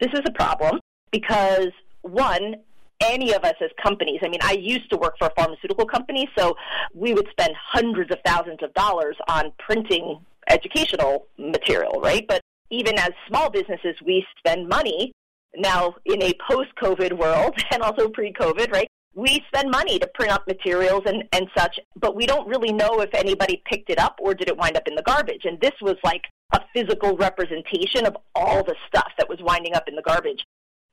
this 0.00 0.12
is 0.12 0.20
a 0.26 0.32
problem 0.32 0.80
because, 1.10 1.68
one, 2.02 2.56
any 3.00 3.32
of 3.32 3.44
us 3.44 3.54
as 3.62 3.70
companies, 3.82 4.20
I 4.22 4.28
mean, 4.28 4.40
I 4.42 4.52
used 4.52 4.90
to 4.90 4.98
work 4.98 5.16
for 5.18 5.28
a 5.28 5.32
pharmaceutical 5.36 5.86
company, 5.86 6.28
so 6.36 6.54
we 6.94 7.14
would 7.14 7.28
spend 7.30 7.54
hundreds 7.56 8.10
of 8.12 8.18
thousands 8.24 8.58
of 8.62 8.74
dollars 8.74 9.16
on 9.26 9.52
printing 9.58 10.20
educational 10.48 11.26
material, 11.38 12.00
right? 12.02 12.26
But 12.28 12.42
even 12.70 12.98
as 12.98 13.10
small 13.28 13.50
businesses, 13.50 13.96
we 14.04 14.24
spend 14.38 14.68
money 14.68 15.12
now 15.56 15.94
in 16.04 16.22
a 16.22 16.32
post-COVID 16.48 17.18
world 17.18 17.54
and 17.70 17.82
also 17.82 18.08
pre-COVID, 18.08 18.72
right? 18.72 18.88
We 19.14 19.44
spend 19.48 19.70
money 19.70 19.98
to 19.98 20.06
print 20.14 20.32
up 20.32 20.46
materials 20.46 21.02
and, 21.06 21.24
and 21.32 21.48
such, 21.56 21.80
but 21.96 22.14
we 22.14 22.26
don't 22.26 22.46
really 22.46 22.72
know 22.72 23.00
if 23.00 23.10
anybody 23.12 23.60
picked 23.66 23.90
it 23.90 23.98
up 23.98 24.18
or 24.20 24.34
did 24.34 24.48
it 24.48 24.56
wind 24.56 24.76
up 24.76 24.86
in 24.86 24.94
the 24.94 25.02
garbage. 25.02 25.44
And 25.44 25.60
this 25.60 25.72
was 25.82 25.96
like 26.04 26.22
a 26.52 26.60
physical 26.72 27.16
representation 27.16 28.06
of 28.06 28.16
all 28.36 28.62
the 28.62 28.76
stuff 28.86 29.10
that 29.18 29.28
was 29.28 29.38
winding 29.40 29.74
up 29.74 29.88
in 29.88 29.96
the 29.96 30.02
garbage. 30.02 30.44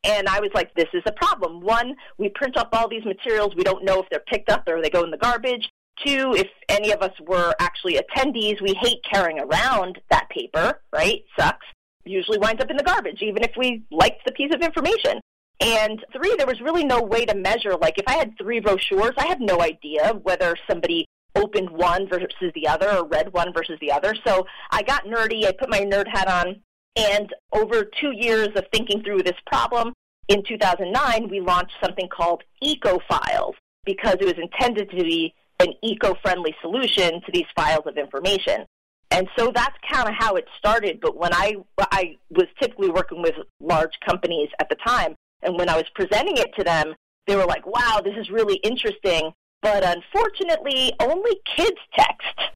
And 0.03 0.27
I 0.27 0.39
was 0.39 0.50
like, 0.55 0.74
this 0.74 0.88
is 0.93 1.03
a 1.05 1.12
problem. 1.12 1.62
One, 1.62 1.96
we 2.17 2.29
print 2.29 2.57
up 2.57 2.69
all 2.74 2.88
these 2.88 3.05
materials. 3.05 3.55
We 3.55 3.63
don't 3.63 3.84
know 3.84 4.01
if 4.01 4.10
they're 4.10 4.24
picked 4.27 4.50
up 4.50 4.67
or 4.67 4.81
they 4.81 4.89
go 4.89 5.03
in 5.03 5.12
the 5.12 5.17
garbage. 5.17 5.69
Two, 6.06 6.34
if 6.36 6.48
any 6.70 6.92
of 6.92 7.01
us 7.01 7.13
were 7.25 7.54
actually 7.60 8.00
attendees, 8.00 8.62
we 8.62 8.74
hate 8.75 9.00
carrying 9.10 9.39
around 9.39 10.00
that 10.10 10.30
paper, 10.30 10.80
right? 10.94 11.24
Sucks. 11.38 11.66
Usually 12.06 12.38
winds 12.38 12.62
up 12.62 12.70
in 12.70 12.77
the 12.77 12.84
garbage, 12.84 13.22
even 13.22 13.44
if 13.44 13.51
we 13.58 13.84
liked 13.92 14.24
the 14.25 14.32
piece 14.32 14.54
of 14.54 14.62
information. 14.62 15.20
And 15.60 16.06
three, 16.13 16.36
there 16.38 16.46
was 16.46 16.62
really 16.62 16.86
no 16.86 17.01
way 17.01 17.25
to 17.25 17.36
measure. 17.36 17.75
Like, 17.75 17.98
if 17.98 18.08
I 18.08 18.13
had 18.13 18.38
three 18.38 18.60
brochures, 18.60 19.13
I 19.18 19.25
had 19.25 19.42
no 19.42 19.62
idea 19.62 20.13
whether 20.22 20.56
somebody 20.70 21.06
opened 21.36 21.70
one 21.70 22.08
versus 22.08 22.51
the 22.54 22.68
other 22.68 22.89
or 22.89 23.08
read 23.08 23.34
one 23.34 23.54
versus 23.54 23.77
the 23.82 23.92
other. 23.92 24.16
So 24.25 24.46
I 24.72 24.84
got 24.84 25.06
nerdy. 25.06 25.46
I 25.46 25.51
put 25.51 25.70
my 25.70 25.82
nerd 25.82 26.08
hat 26.08 26.27
on. 26.27 26.62
And 26.96 27.34
over 27.54 27.84
two 27.84 28.12
years 28.12 28.50
of 28.56 28.66
thinking 28.72 29.04
through 29.04 29.24
this 29.24 29.36
problem, 29.46 29.94
in 30.27 30.44
2009, 30.44 31.30
we 31.30 31.39
launched 31.39 31.74
something 31.82 32.10
called 32.10 32.44
EcoFiles 32.63 33.54
because 33.86 34.18
it 34.20 34.25
was 34.25 34.36
intended 34.38 34.89
to 34.92 34.98
be 34.98 35.34
an 35.60 35.74
eco-friendly 35.82 36.56
solution 36.62 37.22
to 37.22 37.32
these 37.32 37.46
files 37.56 37.84
of 37.86 37.98
information. 37.98 38.66
And 39.12 39.28
so 39.38 39.52
that's 39.54 39.76
kind 39.90 40.08
of 40.08 40.16
how 40.16 40.36
it 40.36 40.46
started. 40.58 41.00
But 41.02 41.18
when 41.18 41.34
I, 41.34 41.56
I 41.80 42.18
was 42.30 42.48
typically 42.62 42.90
working 42.90 43.22
with 43.22 43.36
large 43.60 43.98
companies 44.06 44.50
at 44.60 44.70
the 44.70 44.76
time, 44.76 45.16
and 45.42 45.58
when 45.58 45.70
I 45.70 45.76
was 45.76 45.86
presenting 45.96 46.38
it 46.38 46.54
to 46.58 46.64
them, 46.64 46.94
they 47.26 47.36
were 47.36 47.46
like, 47.46 47.66
wow, 47.66 48.02
this 48.04 48.16
is 48.18 48.30
really 48.30 48.56
interesting. 48.58 49.32
But 49.62 49.84
unfortunately, 49.84 50.94
only 51.00 51.40
kids 51.56 51.78
text. 51.98 52.54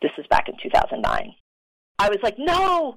This 0.00 0.12
is 0.18 0.26
back 0.28 0.48
in 0.48 0.54
2009. 0.62 1.34
I 1.98 2.08
was 2.08 2.18
like, 2.22 2.38
no, 2.38 2.96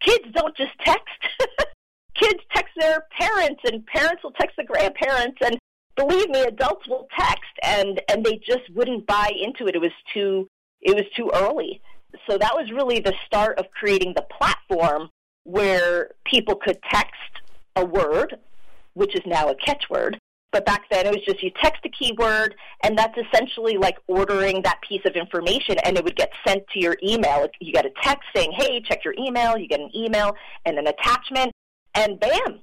kids 0.00 0.26
don't 0.32 0.56
just 0.56 0.72
text. 0.84 1.06
kids 2.14 2.40
text 2.54 2.72
their 2.76 3.06
parents, 3.18 3.60
and 3.64 3.84
parents 3.86 4.22
will 4.22 4.32
text 4.32 4.56
the 4.56 4.64
grandparents, 4.64 5.38
and 5.44 5.58
believe 5.96 6.28
me, 6.30 6.42
adults 6.42 6.88
will 6.88 7.08
text, 7.18 7.52
and 7.62 8.00
and 8.08 8.24
they 8.24 8.36
just 8.36 8.68
wouldn't 8.74 9.06
buy 9.06 9.32
into 9.40 9.66
it. 9.66 9.74
It 9.74 9.80
was 9.80 9.92
too 10.12 10.48
it 10.80 10.94
was 10.94 11.04
too 11.16 11.30
early. 11.34 11.80
So 12.28 12.36
that 12.38 12.54
was 12.54 12.70
really 12.70 13.00
the 13.00 13.14
start 13.26 13.58
of 13.58 13.66
creating 13.70 14.12
the 14.14 14.26
platform 14.38 15.08
where 15.44 16.10
people 16.24 16.56
could 16.56 16.78
text 16.90 17.14
a 17.76 17.84
word, 17.84 18.38
which 18.94 19.14
is 19.14 19.22
now 19.26 19.48
a 19.48 19.54
catchword. 19.54 20.18
But 20.52 20.66
back 20.66 20.82
then 20.90 21.06
it 21.06 21.12
was 21.12 21.24
just 21.24 21.42
you 21.42 21.50
text 21.62 21.80
a 21.86 21.88
keyword, 21.88 22.54
and 22.84 22.96
that's 22.96 23.16
essentially 23.16 23.78
like 23.78 23.96
ordering 24.06 24.60
that 24.62 24.80
piece 24.86 25.00
of 25.06 25.14
information, 25.14 25.76
and 25.84 25.96
it 25.96 26.04
would 26.04 26.16
get 26.16 26.30
sent 26.46 26.66
to 26.68 26.80
your 26.80 26.96
email. 27.02 27.48
You 27.60 27.72
get 27.72 27.86
a 27.86 27.92
text 28.02 28.24
saying, 28.34 28.52
"Hey, 28.52 28.80
check 28.82 29.02
your 29.04 29.14
email." 29.18 29.56
You 29.56 29.66
get 29.66 29.80
an 29.80 29.90
email 29.96 30.36
and 30.66 30.78
an 30.78 30.86
attachment, 30.86 31.52
and 31.94 32.20
bam, 32.20 32.60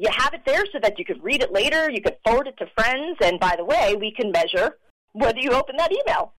you 0.00 0.08
have 0.16 0.32
it 0.32 0.40
there 0.46 0.64
so 0.72 0.78
that 0.82 0.98
you 0.98 1.04
could 1.04 1.22
read 1.22 1.42
it 1.42 1.52
later, 1.52 1.90
you 1.90 2.00
could 2.00 2.16
forward 2.26 2.48
it 2.48 2.56
to 2.56 2.66
friends, 2.74 3.18
and 3.20 3.38
by 3.38 3.54
the 3.56 3.64
way, 3.64 3.94
we 4.00 4.10
can 4.10 4.32
measure 4.32 4.76
whether 5.12 5.38
you 5.38 5.50
open 5.50 5.76
that 5.76 5.92
email. 5.92 6.32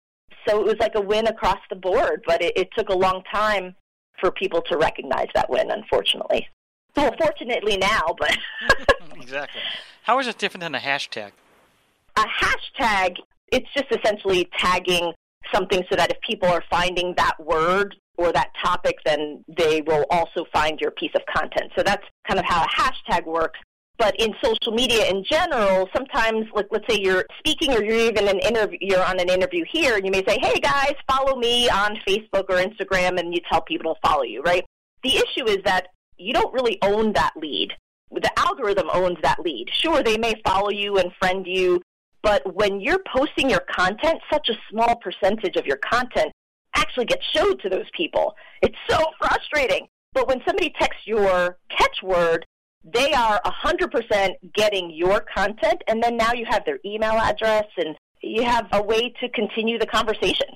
So 0.47 0.59
it 0.59 0.65
was 0.65 0.77
like 0.79 0.93
a 0.95 1.01
win 1.01 1.27
across 1.27 1.59
the 1.69 1.75
board, 1.75 2.23
but 2.25 2.41
it, 2.41 2.57
it 2.57 2.69
took 2.75 2.89
a 2.89 2.95
long 2.95 3.21
time 3.31 3.75
for 4.19 4.31
people 4.31 4.63
to 4.63 4.77
recognize 4.77 5.27
that 5.35 5.47
win, 5.47 5.69
unfortunately. 5.69 6.47
Well, 6.95 7.13
fortunately 7.19 7.77
now, 7.77 8.15
but. 8.17 8.35
exactly. 9.15 9.61
How 10.03 10.17
is 10.17 10.25
it 10.25 10.39
different 10.39 10.61
than 10.61 10.73
a 10.73 10.79
hashtag? 10.79 11.31
A 12.17 12.25
hashtag, 12.41 13.17
it's 13.51 13.69
just 13.75 13.91
essentially 13.91 14.49
tagging 14.57 15.13
something 15.53 15.83
so 15.87 15.95
that 15.95 16.09
if 16.09 16.17
people 16.21 16.47
are 16.47 16.63
finding 16.67 17.13
that 17.17 17.35
word 17.39 17.95
or 18.17 18.31
that 18.31 18.51
topic, 18.63 18.97
then 19.05 19.43
they 19.47 19.81
will 19.81 20.05
also 20.09 20.45
find 20.53 20.79
your 20.79 20.91
piece 20.91 21.11
of 21.15 21.21
content. 21.25 21.71
So 21.75 21.83
that's 21.83 22.03
kind 22.27 22.39
of 22.39 22.45
how 22.45 22.63
a 22.63 22.67
hashtag 22.67 23.25
works. 23.25 23.59
But 23.97 24.19
in 24.19 24.33
social 24.43 24.73
media 24.73 25.07
in 25.09 25.23
general, 25.23 25.87
sometimes, 25.95 26.47
like 26.53 26.67
let's 26.71 26.85
say 26.89 26.99
you're 26.99 27.25
speaking 27.37 27.73
or 27.73 27.83
you're 27.83 28.09
even 28.09 28.27
an 28.27 28.39
interview, 28.39 28.79
you're 28.81 29.05
on 29.05 29.19
an 29.19 29.29
interview 29.29 29.63
here, 29.69 29.95
and 29.95 30.05
you 30.05 30.11
may 30.11 30.23
say, 30.25 30.39
"Hey 30.41 30.59
guys, 30.59 30.95
follow 31.07 31.35
me 31.35 31.69
on 31.69 31.97
Facebook 32.07 32.45
or 32.49 32.55
Instagram," 32.55 33.19
and 33.19 33.33
you 33.33 33.41
tell 33.51 33.61
people 33.61 33.93
to 33.93 33.99
follow 34.07 34.23
you, 34.23 34.41
right? 34.41 34.65
The 35.03 35.17
issue 35.17 35.47
is 35.47 35.59
that 35.65 35.87
you 36.17 36.33
don't 36.33 36.53
really 36.53 36.79
own 36.81 37.13
that 37.13 37.33
lead. 37.35 37.73
The 38.11 38.39
algorithm 38.39 38.89
owns 38.91 39.17
that 39.21 39.39
lead. 39.39 39.69
Sure, 39.71 40.01
they 40.01 40.17
may 40.17 40.33
follow 40.43 40.69
you 40.69 40.97
and 40.97 41.11
friend 41.19 41.45
you, 41.45 41.79
but 42.23 42.55
when 42.55 42.81
you're 42.81 43.03
posting 43.13 43.49
your 43.49 43.63
content, 43.71 44.19
such 44.31 44.49
a 44.49 44.57
small 44.69 44.95
percentage 44.95 45.57
of 45.57 45.65
your 45.65 45.77
content 45.77 46.31
actually 46.75 47.05
get 47.05 47.19
showed 47.33 47.61
to 47.61 47.69
those 47.69 47.89
people. 47.95 48.35
It's 48.61 48.77
so 48.89 49.03
frustrating. 49.19 49.87
But 50.13 50.27
when 50.27 50.41
somebody 50.45 50.73
texts 50.77 51.07
your 51.07 51.57
catchword, 51.69 52.43
they 52.83 53.13
are 53.13 53.39
100% 53.45 54.33
getting 54.53 54.91
your 54.91 55.23
content, 55.33 55.83
and 55.87 56.01
then 56.01 56.17
now 56.17 56.33
you 56.33 56.45
have 56.49 56.65
their 56.65 56.79
email 56.83 57.13
address 57.13 57.65
and 57.77 57.95
you 58.21 58.43
have 58.43 58.67
a 58.71 58.81
way 58.81 59.13
to 59.21 59.29
continue 59.29 59.77
the 59.77 59.85
conversation. 59.85 60.47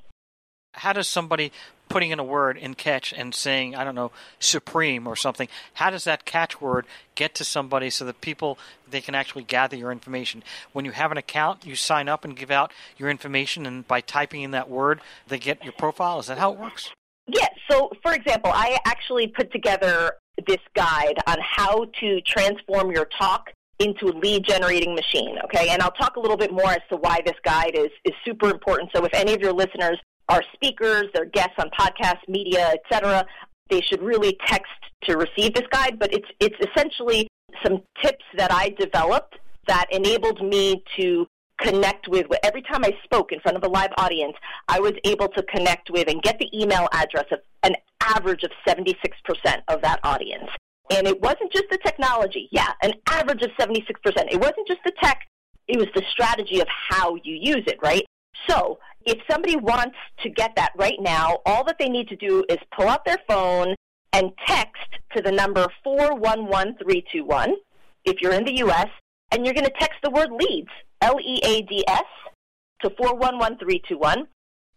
How 0.75 0.94
does 0.94 1.08
somebody 1.08 1.51
putting 1.89 2.12
in 2.12 2.20
a 2.20 2.24
word 2.24 2.58
in 2.58 2.74
catch 2.74 3.13
and 3.13 3.34
saying, 3.34 3.75
I 3.75 3.84
don't 3.84 3.96
know, 3.96 4.12
supreme 4.39 5.08
or 5.08 5.15
something, 5.15 5.48
how 5.75 5.89
does 5.89 6.03
that 6.05 6.25
catchword 6.25 6.84
get 7.13 7.36
to 7.36 7.44
somebody 7.44 7.89
so 7.89 8.05
that 8.05 8.22
people 8.22 8.58
they 8.89 9.01
can 9.01 9.15
actually 9.15 9.44
gather 9.44 9.75
your 9.75 9.91
information? 9.91 10.44
When 10.74 10.86
you 10.86 10.91
have 10.91 11.12
an 11.12 11.17
account, 11.17 11.65
you 11.65 11.75
sign 11.75 12.10
up 12.10 12.25
and 12.25 12.36
give 12.36 12.51
out 12.51 12.72
your 12.98 13.10
information 13.10 13.65
and 13.65 13.88
by 13.88 14.01
typing 14.01 14.41
in 14.41 14.51
that 14.51 14.70
word, 14.70 15.01
they 15.27 15.39
get 15.39 15.63
your 15.63 15.74
profile. 15.74 16.20
Is 16.20 16.27
that 16.27 16.38
how 16.38 16.53
it 16.53 16.60
works? 16.60 16.91
Yeah, 17.27 17.48
so 17.70 17.91
for 18.01 18.13
example, 18.13 18.51
I 18.53 18.77
actually 18.86 19.27
put 19.27 19.51
together 19.51 20.13
this 20.48 20.60
guide 20.75 21.17
on 21.27 21.38
how 21.41 21.86
to 22.01 22.22
transform 22.22 22.91
your 22.91 23.05
talk 23.05 23.51
into 23.79 24.08
a 24.08 24.15
lead 24.17 24.44
generating 24.44 24.96
machine, 24.96 25.38
okay? 25.44 25.70
And 25.70 25.82
I'll 25.82 25.91
talk 25.91 26.15
a 26.15 26.20
little 26.20 26.38
bit 26.38 26.51
more 26.51 26.70
as 26.70 26.82
to 26.89 26.96
why 26.96 27.20
this 27.25 27.36
guide 27.44 27.75
is, 27.75 27.89
is 28.05 28.13
super 28.24 28.50
important. 28.50 28.89
So 28.96 29.03
if 29.05 29.13
any 29.13 29.34
of 29.34 29.41
your 29.41 29.53
listeners 29.53 30.00
are 30.29 30.44
speakers, 30.53 31.05
they're 31.13 31.25
guests 31.25 31.55
on 31.58 31.70
podcasts, 31.77 32.27
media, 32.27 32.74
etc., 32.74 33.25
they 33.70 33.82
should 33.82 34.01
really 34.01 34.38
text 34.46 34.72
to 35.03 35.17
receive 35.17 35.53
this 35.53 35.65
guide, 35.72 35.98
but 36.00 36.13
it's 36.13 36.27
it's 36.39 36.55
essentially 36.70 37.27
some 37.63 37.82
tips 38.03 38.24
that 38.38 38.51
I 38.51 38.70
developed 38.77 39.36
that 39.67 39.88
enabled 39.91 40.44
me 40.44 40.84
to 41.00 41.27
connect 41.60 42.08
with 42.08 42.27
every 42.44 42.62
time 42.62 42.84
I 42.84 42.91
spoke 43.03 43.32
in 43.32 43.39
front 43.39 43.58
of 43.58 43.63
a 43.63 43.67
live 43.67 43.91
audience, 43.98 44.36
I 44.67 44.79
was 44.79 44.94
able 45.03 45.29
to 45.29 45.44
connect 45.44 45.89
with 45.89 46.10
and 46.10 46.22
get 46.22 46.38
the 46.38 46.50
email 46.53 46.88
address 46.91 47.25
of 47.32 47.39
an 47.63 47.75
average 48.01 48.44
of 48.44 48.51
76% 48.67 48.96
of 49.67 49.82
that 49.82 50.00
audience. 50.03 50.50
And 50.91 51.08
it 51.08 51.20
wasn't 51.22 51.51
just 51.51 51.65
the 51.72 51.79
technology. 51.79 52.50
Yeah, 52.51 52.72
an 52.84 52.94
average 53.10 53.41
of 53.41 53.51
76%. 53.60 53.82
It 54.05 54.39
wasn't 54.39 54.67
just 54.67 54.82
the 54.86 54.91
tech, 55.01 55.22
it 55.67 55.77
was 55.77 55.88
the 55.96 56.03
strategy 56.12 56.60
of 56.60 56.67
how 56.89 57.15
you 57.15 57.36
use 57.36 57.63
it, 57.65 57.79
right? 57.82 58.05
So, 58.48 58.79
if 59.05 59.19
somebody 59.29 59.55
wants 59.55 59.95
to 60.24 60.29
get 60.29 60.55
that 60.55 60.71
right 60.75 61.00
now, 61.00 61.39
all 61.45 61.63
that 61.65 61.77
they 61.79 61.89
need 61.89 62.07
to 62.09 62.15
do 62.15 62.43
is 62.50 62.57
pull 62.75 62.88
out 62.88 63.05
their 63.05 63.19
phone 63.27 63.75
and 64.13 64.31
text 64.47 64.81
to 65.15 65.21
the 65.21 65.31
number 65.31 65.67
411321 65.83 67.55
if 68.05 68.21
you're 68.21 68.33
in 68.33 68.45
the 68.45 68.57
US, 68.57 68.88
and 69.31 69.45
you're 69.45 69.53
going 69.53 69.65
to 69.65 69.74
text 69.79 69.97
the 70.03 70.12
word 70.12 70.29
leads, 70.31 70.69
L 71.01 71.19
E 71.19 71.39
A 71.43 71.62
D 71.63 71.83
S, 71.88 72.03
to 72.81 72.89
411321. 72.97 74.27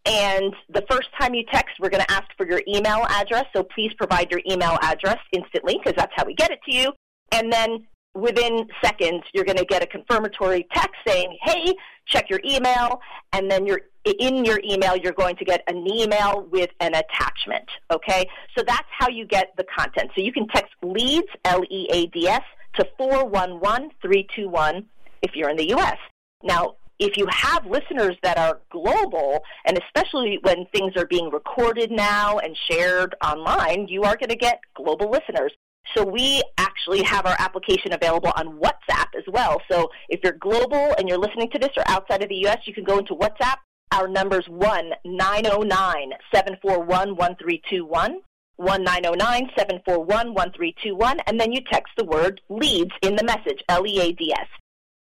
And 0.06 0.54
the 0.70 0.85
first 0.90 1.08
time 1.20 1.35
you 1.35 1.44
text, 1.52 1.76
we're 1.78 1.90
going 1.90 2.04
to 2.04 2.11
ask 2.11 2.25
for 2.37 2.49
your 2.49 2.62
email 2.66 3.04
address. 3.11 3.44
So 3.54 3.62
please 3.62 3.92
provide 3.99 4.30
your 4.30 4.40
email 4.50 4.78
address 4.80 5.18
instantly 5.32 5.78
because 5.78 5.97
that's 5.97 6.12
how 6.16 6.25
we 6.25 6.35
get 6.35 6.50
it 6.50 6.61
to 6.68 6.75
you. 6.75 6.92
And 7.32 7.52
then 7.52 7.87
within 8.14 8.66
seconds, 8.82 9.23
you're 9.35 9.44
going 9.44 9.58
to 9.58 9.66
get 9.66 9.82
a 9.82 9.87
confirmatory 9.87 10.66
text 10.73 10.94
saying, 11.06 11.37
hey, 11.42 11.75
check 12.09 12.29
your 12.31 12.41
email. 12.45 13.00
And 13.33 13.50
then 13.50 13.67
you're, 13.67 13.83
in 14.19 14.45
your 14.45 14.61
email, 14.65 14.97
you're 14.97 15.12
going 15.12 15.37
to 15.37 15.45
get 15.45 15.62
an 15.67 15.87
email 15.87 16.47
with 16.50 16.71
an 16.81 16.95
attachment. 16.95 17.69
Okay? 17.91 18.29
So 18.57 18.65
that's 18.67 18.88
how 18.91 19.09
you 19.09 19.27
get 19.27 19.55
the 19.57 19.65
content. 19.65 20.11
So 20.15 20.23
you 20.23 20.33
can 20.33 20.49
text 20.49 20.73
leads, 20.83 21.29
L 21.45 21.62
E 21.71 21.88
A 21.91 22.07
D 22.07 22.29
S, 22.29 22.43
to 22.79 22.87
411321 22.97 24.87
if 25.23 25.35
you're 25.35 25.50
in 25.50 25.57
the 25.57 25.69
U.S. 25.71 25.97
Now, 26.43 26.77
if 26.99 27.17
you 27.17 27.27
have 27.31 27.65
listeners 27.67 28.17
that 28.23 28.38
are 28.38 28.61
global, 28.71 29.43
and 29.65 29.79
especially 29.79 30.38
when 30.43 30.67
things 30.67 30.95
are 30.97 31.07
being 31.07 31.31
recorded 31.31 31.91
now 31.91 32.38
and 32.38 32.57
shared 32.69 33.15
online, 33.25 33.87
you 33.88 34.03
are 34.03 34.17
going 34.17 34.31
to 34.31 34.37
get 34.37 34.61
global 34.75 35.11
listeners. 35.11 35.53
So 35.97 36.04
we 36.04 36.42
actually 36.59 37.02
have 37.02 37.26
our 37.26 37.37
application 37.38 37.92
available 37.92 38.33
on 38.37 38.59
WhatsApp 38.59 39.09
as 39.16 39.25
well. 39.28 39.61
So 39.71 39.90
if 40.09 40.21
you're 40.23 40.35
global 40.35 40.95
and 40.99 41.09
you're 41.09 41.18
listening 41.18 41.50
to 41.50 41.59
this 41.59 41.71
or 41.76 41.83
outside 41.87 42.23
of 42.23 42.28
the 42.28 42.37
U.S., 42.42 42.59
you 42.66 42.75
can 42.75 42.85
go 42.85 42.99
into 42.99 43.14
WhatsApp. 43.14 43.57
Our 43.90 44.07
number's 44.07 44.47
one 44.49 44.92
nine 45.04 45.45
zero 45.45 45.59
oh 45.61 45.62
nine 45.62 46.12
seven 46.33 46.57
four 46.61 46.83
one 46.83 47.16
one 47.16 47.37
three 47.37 47.62
two 47.71 47.85
one. 47.85 48.21
1909 48.59 49.50
741 49.57 50.35
1321, 50.35 51.21
and 51.28 51.38
then 51.38 51.52
you 51.52 51.61
text 51.71 51.92
the 51.97 52.04
word 52.04 52.40
leads 52.49 52.90
in 53.02 53.14
the 53.14 53.23
message, 53.23 53.62
L 53.68 53.87
E 53.87 54.00
A 54.00 54.11
D 54.11 54.33
S. 54.33 54.49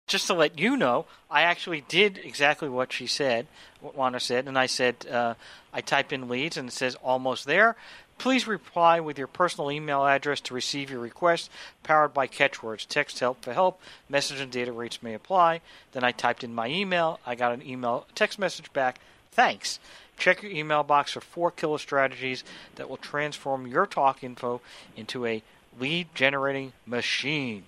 Just 0.05 0.27
to 0.27 0.33
let 0.33 0.59
you 0.59 0.75
know, 0.75 1.05
I 1.31 1.43
actually 1.43 1.81
did 1.87 2.17
exactly 2.17 2.67
what 2.67 2.91
she 2.91 3.07
said, 3.07 3.47
what 3.79 3.95
Wanda 3.95 4.19
said, 4.19 4.47
and 4.47 4.57
I 4.57 4.65
said, 4.65 5.05
uh, 5.09 5.35
I 5.73 5.81
typed 5.81 6.11
in 6.13 6.27
leads 6.29 6.57
and 6.57 6.69
it 6.69 6.71
says 6.73 6.95
almost 6.95 7.45
there. 7.45 7.75
Please 8.17 8.47
reply 8.47 8.99
with 8.99 9.17
your 9.17 9.27
personal 9.27 9.71
email 9.71 10.05
address 10.05 10.41
to 10.41 10.53
receive 10.53 10.89
your 10.89 10.99
request, 10.99 11.51
powered 11.83 12.13
by 12.13 12.27
Ketchwords. 12.27 12.87
Text 12.87 13.19
help 13.19 13.43
for 13.43 13.53
help. 13.53 13.79
Message 14.09 14.39
and 14.39 14.51
data 14.51 14.71
rates 14.71 15.03
may 15.03 15.13
apply. 15.13 15.61
Then 15.91 16.03
I 16.03 16.11
typed 16.11 16.43
in 16.43 16.53
my 16.53 16.67
email. 16.67 17.19
I 17.25 17.35
got 17.35 17.53
an 17.53 17.61
email 17.61 18.07
text 18.15 18.39
message 18.39 18.73
back. 18.73 18.99
Thanks. 19.31 19.79
Check 20.17 20.41
your 20.41 20.51
email 20.51 20.81
box 20.81 21.11
for 21.11 21.21
four 21.21 21.51
killer 21.51 21.77
strategies 21.77 22.43
that 22.75 22.89
will 22.89 22.97
transform 22.97 23.67
your 23.67 23.85
talk 23.85 24.23
info 24.23 24.61
into 24.95 25.25
a 25.27 25.43
lead 25.79 26.07
generating 26.15 26.73
machine. 26.87 27.65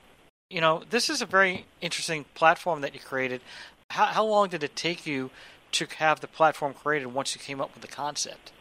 You 0.50 0.62
know, 0.62 0.84
this 0.90 1.12
is 1.12 1.22
a 1.22 1.28
very 1.28 1.68
interesting 1.80 2.26
platform 2.34 2.82
that 2.82 2.96
you 2.96 3.00
created. 3.00 3.42
How, 3.92 4.06
how 4.06 4.26
long 4.26 4.50
did 4.50 4.64
it 4.64 4.76
take 4.76 5.06
you 5.06 5.30
to 5.74 5.86
have 6.00 6.22
the 6.22 6.28
platform 6.28 6.74
created 6.74 7.14
once 7.14 7.36
you 7.36 7.42
came 7.42 7.62
up 7.62 7.72
with 7.76 7.82
the 7.82 7.88
concept? 7.88 8.52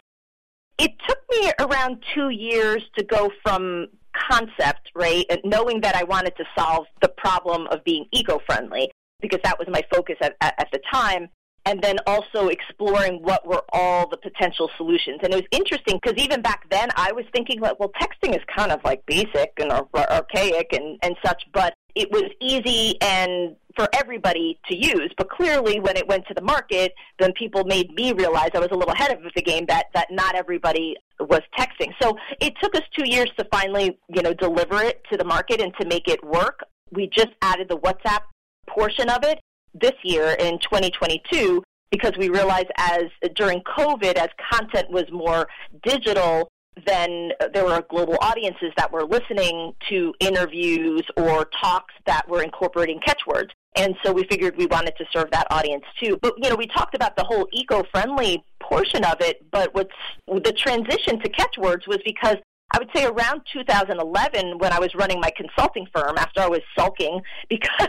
It 0.79 0.93
took 1.07 1.19
me 1.29 1.51
around 1.59 2.03
two 2.15 2.29
years 2.29 2.83
to 2.97 3.03
go 3.03 3.29
from 3.43 3.87
concept, 4.31 4.91
right, 4.95 5.25
and 5.29 5.39
knowing 5.43 5.81
that 5.81 5.95
I 5.95 6.03
wanted 6.03 6.35
to 6.37 6.45
solve 6.57 6.85
the 7.01 7.09
problem 7.09 7.67
of 7.67 7.83
being 7.83 8.05
eco 8.11 8.39
friendly, 8.45 8.89
because 9.21 9.39
that 9.43 9.59
was 9.59 9.67
my 9.69 9.83
focus 9.93 10.15
at, 10.21 10.35
at, 10.39 10.55
at 10.57 10.69
the 10.71 10.79
time, 10.91 11.27
and 11.69 11.83
then 11.83 11.97
also 12.07 12.47
exploring 12.47 13.21
what 13.21 13.45
were 13.45 13.61
all 13.73 14.09
the 14.09 14.17
potential 14.17 14.71
solutions. 14.75 15.19
And 15.21 15.31
it 15.31 15.35
was 15.35 15.45
interesting 15.51 15.99
because 16.01 16.17
even 16.17 16.41
back 16.41 16.67
then 16.71 16.89
I 16.95 17.11
was 17.11 17.25
thinking 17.31 17.59
like, 17.59 17.79
well, 17.79 17.91
texting 18.01 18.35
is 18.35 18.41
kind 18.57 18.71
of 18.71 18.79
like 18.83 19.05
basic 19.05 19.53
and 19.59 19.71
ar- 19.71 19.87
archaic 19.93 20.73
and, 20.73 20.97
and 21.03 21.15
such, 21.23 21.43
but 21.53 21.75
it 21.93 22.09
was 22.11 22.23
easy 22.41 22.99
and 23.01 23.55
for 23.75 23.87
everybody 23.93 24.59
to 24.67 24.75
use. 24.75 25.11
But 25.15 25.29
clearly, 25.29 25.79
when 25.79 25.95
it 25.95 26.07
went 26.07 26.25
to 26.29 26.33
the 26.33 26.41
market, 26.41 26.93
then 27.19 27.33
people 27.33 27.63
made 27.65 27.93
me 27.93 28.13
realize 28.13 28.49
I 28.55 28.59
was 28.59 28.69
a 28.71 28.75
little 28.75 28.93
ahead 28.93 29.11
of 29.11 29.19
the 29.35 29.41
game 29.41 29.65
that 29.67 29.85
that 29.93 30.07
not 30.09 30.33
everybody 30.35 30.95
was 31.19 31.41
texting. 31.57 31.93
So 32.01 32.17
it 32.41 32.55
took 32.63 32.75
us 32.75 32.83
two 32.97 33.07
years 33.07 33.29
to 33.37 33.45
finally, 33.51 33.99
you 34.07 34.23
know, 34.23 34.33
deliver 34.33 34.81
it 34.81 35.03
to 35.11 35.17
the 35.17 35.23
market 35.23 35.61
and 35.61 35.71
to 35.79 35.87
make 35.87 36.07
it 36.07 36.23
work. 36.23 36.61
We 36.91 37.11
just 37.15 37.29
added 37.43 37.69
the 37.69 37.77
WhatsApp 37.77 38.21
portion 38.67 39.09
of 39.09 39.23
it 39.23 39.39
this 39.73 39.93
year 40.03 40.35
in 40.39 40.59
2022 40.59 41.63
because 41.91 42.13
we 42.17 42.29
realized 42.29 42.69
as 42.77 43.03
during 43.35 43.61
COVID, 43.61 44.15
as 44.15 44.29
content 44.51 44.91
was 44.91 45.05
more 45.11 45.47
digital, 45.83 46.49
then 46.85 47.31
there 47.53 47.65
were 47.65 47.83
global 47.89 48.17
audiences 48.21 48.71
that 48.77 48.91
were 48.91 49.03
listening 49.03 49.73
to 49.89 50.13
interviews 50.19 51.03
or 51.17 51.45
talks 51.45 51.93
that 52.05 52.27
were 52.29 52.43
incorporating 52.43 52.99
Ketchwords. 52.99 53.49
And 53.75 53.95
so 54.03 54.11
we 54.11 54.23
figured 54.25 54.55
we 54.57 54.65
wanted 54.65 54.95
to 54.97 55.05
serve 55.11 55.31
that 55.31 55.47
audience 55.51 55.83
too. 56.01 56.17
But 56.21 56.33
you 56.37 56.49
know, 56.49 56.55
we 56.55 56.67
talked 56.67 56.95
about 56.95 57.15
the 57.15 57.23
whole 57.23 57.47
eco-friendly 57.51 58.43
portion 58.59 59.03
of 59.03 59.21
it, 59.21 59.45
but 59.51 59.73
what's 59.73 59.93
the 60.27 60.53
transition 60.53 61.19
to 61.21 61.29
Ketchwords 61.29 61.87
was 61.87 61.99
because 62.05 62.37
I 62.71 62.79
would 62.79 62.89
say 62.95 63.05
around 63.05 63.41
2011 63.51 64.59
when 64.59 64.71
I 64.71 64.79
was 64.79 64.93
running 64.95 65.19
my 65.19 65.31
consulting 65.35 65.87
firm 65.93 66.17
after 66.17 66.41
I 66.41 66.47
was 66.47 66.61
sulking 66.77 67.21
because 67.49 67.87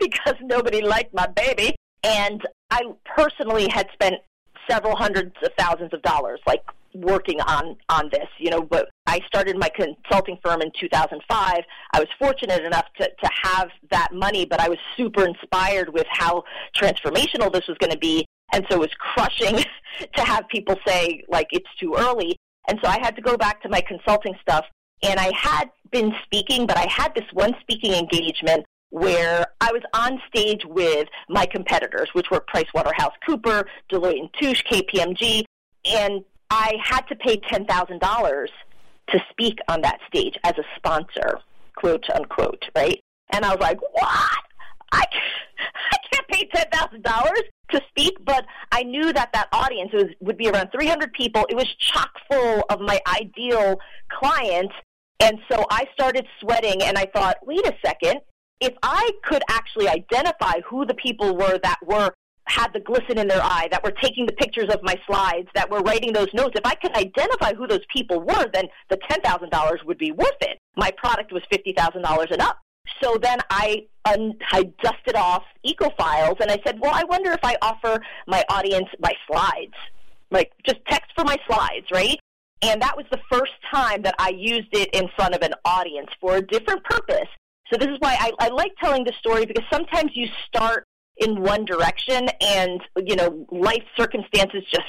because 0.00 0.34
nobody 0.42 0.82
liked 0.82 1.14
my 1.14 1.26
baby. 1.26 1.74
And 2.04 2.42
I 2.70 2.82
personally 3.04 3.68
had 3.68 3.88
spent 3.92 4.16
several 4.70 4.96
hundreds 4.96 5.34
of 5.42 5.50
thousands 5.58 5.92
of 5.92 6.02
dollars 6.02 6.40
like 6.46 6.62
working 6.94 7.40
on 7.42 7.76
on 7.90 8.08
this 8.10 8.26
you 8.38 8.50
know 8.50 8.62
but 8.62 8.88
i 9.06 9.20
started 9.26 9.56
my 9.58 9.68
consulting 9.68 10.38
firm 10.42 10.60
in 10.62 10.70
2005 10.80 11.58
i 11.92 11.98
was 11.98 12.08
fortunate 12.18 12.64
enough 12.64 12.86
to 12.98 13.08
to 13.22 13.30
have 13.44 13.68
that 13.90 14.08
money 14.12 14.44
but 14.44 14.58
i 14.58 14.68
was 14.68 14.78
super 14.96 15.24
inspired 15.24 15.92
with 15.92 16.06
how 16.10 16.42
transformational 16.74 17.52
this 17.52 17.66
was 17.68 17.76
going 17.78 17.92
to 17.92 17.98
be. 17.98 18.24
And 18.52 18.64
so 18.70 18.76
it 18.76 18.80
was 18.80 18.94
crushing 18.98 19.64
to 20.16 20.22
have 20.22 20.48
people 20.48 20.76
say 20.86 21.22
like 21.28 21.48
it's 21.50 21.68
too 21.78 21.94
early 21.96 22.36
and 22.68 22.78
so 22.82 22.88
i 22.88 22.98
had 23.00 23.16
to 23.16 23.22
go 23.22 23.36
back 23.36 23.60
to 23.62 23.68
my 23.68 23.80
consulting 23.80 24.34
stuff 24.40 24.64
and 25.02 25.18
i 25.18 25.32
had 25.34 25.70
been 25.90 26.12
speaking 26.24 26.66
but 26.66 26.76
i 26.76 26.86
had 26.88 27.14
this 27.14 27.26
one 27.32 27.54
speaking 27.60 27.92
engagement 27.92 28.64
where 28.90 29.46
I 29.60 29.70
was 29.72 29.82
on 29.92 30.20
stage 30.28 30.64
with 30.64 31.08
my 31.28 31.46
competitors, 31.46 32.08
which 32.14 32.30
were 32.30 32.40
PricewaterhouseCooper, 32.40 33.64
Deloitte 33.90 34.20
and 34.20 34.30
Touche, 34.40 34.64
KPMG, 34.64 35.44
and 35.84 36.24
I 36.50 36.74
had 36.82 37.02
to 37.08 37.16
pay 37.16 37.38
$10,000 37.38 38.48
to 39.08 39.18
speak 39.30 39.58
on 39.68 39.82
that 39.82 39.98
stage 40.06 40.38
as 40.44 40.54
a 40.58 40.64
sponsor, 40.76 41.40
quote 41.76 42.04
unquote, 42.14 42.64
right? 42.74 43.00
And 43.30 43.44
I 43.44 43.50
was 43.50 43.60
like, 43.60 43.80
what? 43.80 44.38
I, 44.92 45.04
Pay 46.90 46.98
$10,000 46.98 47.32
to 47.70 47.80
speak, 47.88 48.16
but 48.24 48.44
I 48.72 48.82
knew 48.82 49.12
that 49.12 49.32
that 49.32 49.48
audience 49.52 49.92
was, 49.92 50.06
would 50.20 50.38
be 50.38 50.48
around 50.48 50.70
300 50.72 51.12
people. 51.12 51.44
It 51.48 51.56
was 51.56 51.66
chock 51.78 52.10
full 52.30 52.64
of 52.70 52.80
my 52.80 53.00
ideal 53.20 53.78
clients. 54.10 54.74
And 55.20 55.38
so 55.50 55.66
I 55.70 55.84
started 55.92 56.26
sweating 56.40 56.82
and 56.82 56.96
I 56.96 57.06
thought, 57.14 57.36
wait 57.44 57.66
a 57.66 57.74
second, 57.84 58.20
if 58.60 58.74
I 58.82 59.10
could 59.24 59.42
actually 59.50 59.88
identify 59.88 60.60
who 60.68 60.86
the 60.86 60.94
people 60.94 61.36
were 61.36 61.58
that 61.62 61.78
were 61.86 62.12
had 62.46 62.72
the 62.72 62.80
glisten 62.80 63.18
in 63.18 63.28
their 63.28 63.42
eye, 63.42 63.68
that 63.70 63.84
were 63.84 63.90
taking 63.90 64.24
the 64.24 64.32
pictures 64.32 64.72
of 64.72 64.82
my 64.82 64.96
slides, 65.06 65.48
that 65.54 65.70
were 65.70 65.80
writing 65.80 66.12
those 66.12 66.32
notes, 66.32 66.54
if 66.56 66.64
I 66.64 66.74
could 66.74 66.96
identify 66.96 67.52
who 67.54 67.66
those 67.66 67.84
people 67.94 68.20
were, 68.20 68.46
then 68.52 68.64
the 68.88 68.96
$10,000 68.96 69.84
would 69.84 69.98
be 69.98 70.12
worth 70.12 70.40
it. 70.40 70.58
My 70.76 70.90
product 70.92 71.30
was 71.30 71.42
$50,000 71.52 72.30
and 72.30 72.40
up. 72.40 72.58
So 73.02 73.18
then 73.20 73.38
I, 73.50 73.86
un- 74.04 74.38
I 74.52 74.64
dusted 74.82 75.16
off 75.16 75.44
EcoFiles 75.66 76.40
and 76.40 76.50
I 76.50 76.60
said, 76.64 76.78
well, 76.80 76.92
I 76.94 77.04
wonder 77.04 77.32
if 77.32 77.40
I 77.42 77.56
offer 77.62 78.00
my 78.26 78.44
audience 78.48 78.88
my 79.00 79.12
slides, 79.26 79.74
like 80.30 80.52
just 80.66 80.78
text 80.88 81.10
for 81.16 81.24
my 81.24 81.36
slides, 81.46 81.86
right? 81.92 82.18
And 82.62 82.82
that 82.82 82.96
was 82.96 83.06
the 83.10 83.20
first 83.30 83.52
time 83.72 84.02
that 84.02 84.14
I 84.18 84.30
used 84.30 84.68
it 84.72 84.90
in 84.92 85.08
front 85.14 85.34
of 85.34 85.42
an 85.42 85.54
audience 85.64 86.08
for 86.20 86.36
a 86.36 86.42
different 86.42 86.82
purpose. 86.84 87.28
So 87.70 87.78
this 87.78 87.88
is 87.88 87.96
why 88.00 88.16
I, 88.18 88.32
I 88.40 88.48
like 88.48 88.72
telling 88.82 89.04
the 89.04 89.12
story 89.20 89.46
because 89.46 89.64
sometimes 89.70 90.12
you 90.14 90.26
start 90.46 90.84
in 91.18 91.42
one 91.42 91.64
direction 91.64 92.28
and, 92.40 92.80
you 93.04 93.16
know, 93.16 93.46
life 93.50 93.84
circumstances 93.96 94.64
just 94.70 94.88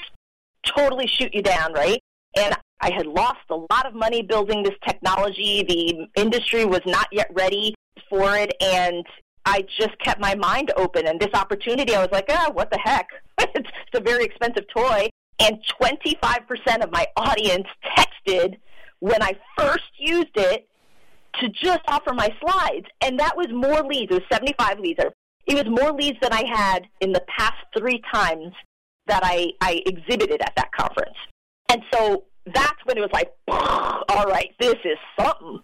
totally 0.66 1.08
shoot 1.08 1.34
you 1.34 1.42
down, 1.42 1.74
right? 1.74 2.00
And 2.38 2.56
I 2.82 2.92
had 2.92 3.06
lost 3.06 3.40
a 3.50 3.56
lot 3.56 3.86
of 3.86 3.94
money 3.94 4.22
building 4.22 4.64
this 4.64 4.76
technology. 4.88 5.64
The 5.68 6.22
industry 6.22 6.66
was 6.66 6.82
not 6.86 7.08
yet 7.12 7.30
ready 7.34 7.76
for 8.10 8.36
it. 8.36 8.54
And 8.62 9.06
I 9.46 9.66
just 9.80 9.98
kept 10.04 10.20
my 10.20 10.36
mind 10.36 10.72
open. 10.76 11.08
And 11.08 11.20
this 11.20 11.34
opportunity, 11.34 11.96
I 11.96 12.00
was 12.00 12.12
like, 12.12 12.26
ah, 12.30 12.52
what 12.54 12.72
the 12.72 12.80
heck? 12.84 13.08
it's 13.40 13.70
a 13.94 14.02
very 14.02 14.26
expensive 14.26 14.66
toy. 14.76 15.10
And 15.40 15.58
25% 15.82 16.84
of 16.84 16.92
my 16.92 17.08
audience 17.16 17.68
texted 17.98 18.58
when 19.00 19.24
I 19.24 19.34
first 19.58 19.90
used 19.98 20.36
it 20.36 20.68
to 21.40 21.50
just 21.50 21.82
offer 21.88 22.14
my 22.14 22.30
slides. 22.42 22.88
And 23.02 23.20
that 23.20 23.38
was 23.38 23.48
more 23.52 23.84
leads. 23.84 24.12
It 24.12 24.16
was 24.16 24.24
75 24.32 24.80
leads. 24.80 25.00
It 25.48 25.56
was 25.56 25.66
more 25.66 25.94
leads 25.94 26.18
than 26.22 26.34
I 26.34 26.44
had 26.46 26.88
in 27.00 27.14
the 27.14 27.24
past 27.28 27.58
three 27.78 28.02
times 28.14 28.54
that 29.08 29.22
I, 29.24 29.48
I 29.62 29.82
exhibited 29.86 30.42
at 30.42 30.54
that 30.56 30.72
conference. 30.72 31.16
And 31.70 31.82
so 31.94 32.26
that's 32.46 32.84
when 32.86 32.98
it 32.98 33.02
was 33.02 33.10
like, 33.14 33.32
all 33.48 34.26
right, 34.26 34.52
this 34.60 34.76
is 34.84 34.98
something. 35.20 35.60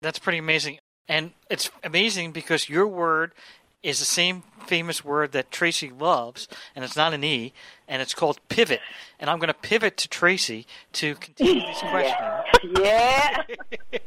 That's 0.00 0.18
pretty 0.18 0.38
amazing. 0.38 0.78
And 1.08 1.32
it's 1.50 1.70
amazing 1.82 2.32
because 2.32 2.68
your 2.68 2.86
word 2.86 3.32
is 3.82 3.98
the 3.98 4.04
same 4.04 4.44
famous 4.66 5.04
word 5.04 5.32
that 5.32 5.50
Tracy 5.50 5.90
loves, 5.90 6.46
and 6.74 6.84
it's 6.84 6.96
not 6.96 7.12
an 7.12 7.24
E, 7.24 7.52
and 7.88 8.00
it's 8.00 8.14
called 8.14 8.38
pivot. 8.48 8.80
And 9.18 9.28
I'm 9.28 9.38
going 9.38 9.48
to 9.48 9.54
pivot 9.54 9.96
to 9.98 10.08
Tracy 10.08 10.66
to 10.92 11.14
continue 11.16 11.62
this 11.62 11.78
question. 11.90 12.16
yeah. 12.80 13.42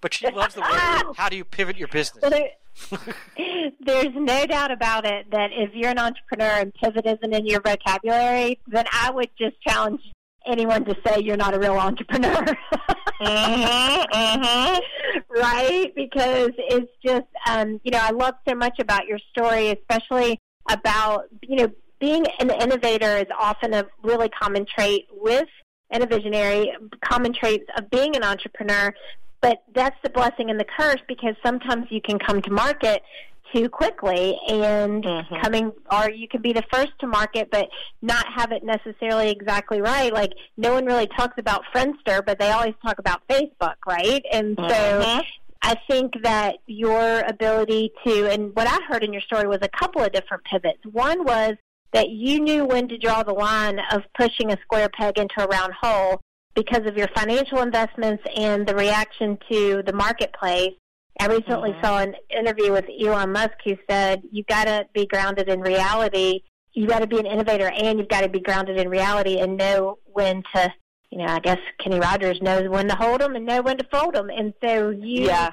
but 0.00 0.14
she 0.14 0.30
loves 0.30 0.54
the 0.54 0.60
word. 0.60 1.14
How 1.16 1.28
do 1.28 1.36
you 1.36 1.44
pivot 1.44 1.76
your 1.76 1.88
business? 1.88 2.22
Well, 2.22 2.30
there, 2.30 3.72
there's 3.80 4.14
no 4.14 4.46
doubt 4.46 4.70
about 4.70 5.06
it 5.06 5.30
that 5.30 5.50
if 5.52 5.74
you're 5.74 5.90
an 5.90 5.98
entrepreneur 5.98 6.60
and 6.60 6.74
pivot 6.74 7.06
isn't 7.06 7.32
in 7.32 7.46
your 7.46 7.60
vocabulary, 7.60 8.58
then 8.66 8.84
I 8.92 9.10
would 9.10 9.30
just 9.38 9.60
challenge 9.62 10.00
anyone 10.46 10.84
to 10.84 10.96
say 11.06 11.20
you're 11.20 11.36
not 11.36 11.54
a 11.54 11.58
real 11.58 11.76
entrepreneur. 11.76 12.44
mm-hmm, 13.20 14.02
mm-hmm. 14.12 14.80
Right? 15.30 15.92
Because 15.94 16.50
it's 16.56 16.90
just, 17.04 17.26
um, 17.48 17.80
you 17.84 17.90
know, 17.90 18.00
I 18.00 18.10
love 18.10 18.34
so 18.48 18.54
much 18.54 18.78
about 18.78 19.06
your 19.06 19.18
story, 19.30 19.70
especially 19.70 20.40
about, 20.70 21.24
you 21.42 21.56
know, 21.56 21.70
being 21.98 22.26
an 22.40 22.50
innovator 22.50 23.16
is 23.16 23.26
often 23.38 23.72
a 23.74 23.86
really 24.02 24.28
common 24.28 24.66
trait 24.66 25.06
with 25.12 25.48
and 25.90 26.02
a 26.02 26.06
visionary, 26.06 26.72
common 27.02 27.32
traits 27.32 27.64
of 27.78 27.88
being 27.90 28.16
an 28.16 28.22
entrepreneur. 28.22 28.94
But 29.40 29.62
that's 29.74 29.96
the 30.02 30.10
blessing 30.10 30.50
and 30.50 30.58
the 30.58 30.64
curse 30.64 31.00
because 31.06 31.34
sometimes 31.44 31.86
you 31.90 32.00
can 32.00 32.18
come 32.18 32.42
to 32.42 32.50
market 32.50 33.02
too 33.54 33.68
quickly 33.68 34.38
and 34.48 35.04
Mhm. 35.04 35.42
coming 35.42 35.72
or 35.90 36.10
you 36.10 36.28
can 36.28 36.42
be 36.42 36.52
the 36.52 36.64
first 36.72 36.92
to 37.00 37.06
market 37.06 37.48
but 37.50 37.68
not 38.02 38.26
have 38.34 38.52
it 38.52 38.64
necessarily 38.64 39.30
exactly 39.30 39.80
right 39.80 40.12
like 40.12 40.32
no 40.56 40.74
one 40.74 40.84
really 40.84 41.06
talks 41.06 41.38
about 41.38 41.62
friendster 41.74 42.24
but 42.24 42.38
they 42.38 42.50
always 42.50 42.74
talk 42.84 42.98
about 42.98 43.26
facebook 43.28 43.76
right 43.86 44.24
and 44.32 44.56
so 44.56 44.64
Mhm. 44.64 45.22
I 45.62 45.74
think 45.88 46.22
that 46.22 46.58
your 46.66 47.20
ability 47.26 47.90
to, 48.06 48.30
and 48.30 48.54
what 48.54 48.68
I 48.68 48.78
heard 48.86 49.02
in 49.02 49.12
your 49.12 49.22
story 49.22 49.48
was 49.48 49.58
a 49.62 49.68
couple 49.68 50.00
of 50.00 50.12
different 50.12 50.44
pivots. 50.44 50.78
One 50.92 51.24
was 51.24 51.56
that 51.92 52.10
you 52.10 52.38
knew 52.40 52.64
when 52.64 52.86
to 52.88 52.98
draw 52.98 53.24
the 53.24 53.32
line 53.32 53.80
of 53.90 54.02
pushing 54.16 54.52
a 54.52 54.58
square 54.62 54.88
peg 54.88 55.18
into 55.18 55.42
a 55.42 55.46
round 55.48 55.72
hole 55.80 56.20
because 56.54 56.86
of 56.86 56.96
your 56.96 57.08
financial 57.16 57.62
investments 57.62 58.22
and 58.36 58.66
the 58.66 58.76
reaction 58.76 59.38
to 59.50 59.82
the 59.84 59.92
marketplace. 59.92 60.74
I 61.18 61.26
recently 61.26 61.72
Mhm. 61.72 61.84
saw 61.84 61.98
an 61.98 62.16
interview 62.30 62.72
with 62.72 62.86
Elon 63.00 63.32
Musk 63.32 63.54
who 63.64 63.76
said, 63.88 64.22
You've 64.30 64.46
got 64.46 64.64
to 64.64 64.86
be 64.92 65.06
grounded 65.06 65.48
in 65.48 65.60
reality. 65.60 66.42
You've 66.72 66.90
got 66.90 66.98
to 66.98 67.06
be 67.06 67.18
an 67.18 67.26
innovator 67.26 67.70
and 67.70 67.98
you've 67.98 68.08
got 68.08 68.20
to 68.20 68.28
be 68.28 68.40
grounded 68.40 68.78
in 68.78 68.88
reality 68.88 69.38
and 69.38 69.56
know 69.56 69.98
when 70.04 70.42
to 70.54 70.72
you 71.10 71.18
know, 71.18 71.26
I 71.26 71.38
guess 71.38 71.58
Kenny 71.78 72.00
Rogers 72.00 72.42
knows 72.42 72.68
when 72.68 72.88
to 72.88 72.96
hold 72.96 73.20
them 73.20 73.36
and 73.36 73.46
know 73.46 73.62
when 73.62 73.78
to 73.78 73.86
fold 73.92 74.14
them. 74.14 74.28
And 74.28 74.52
so 74.62 74.90
you 74.90 75.26
Yeah. 75.26 75.52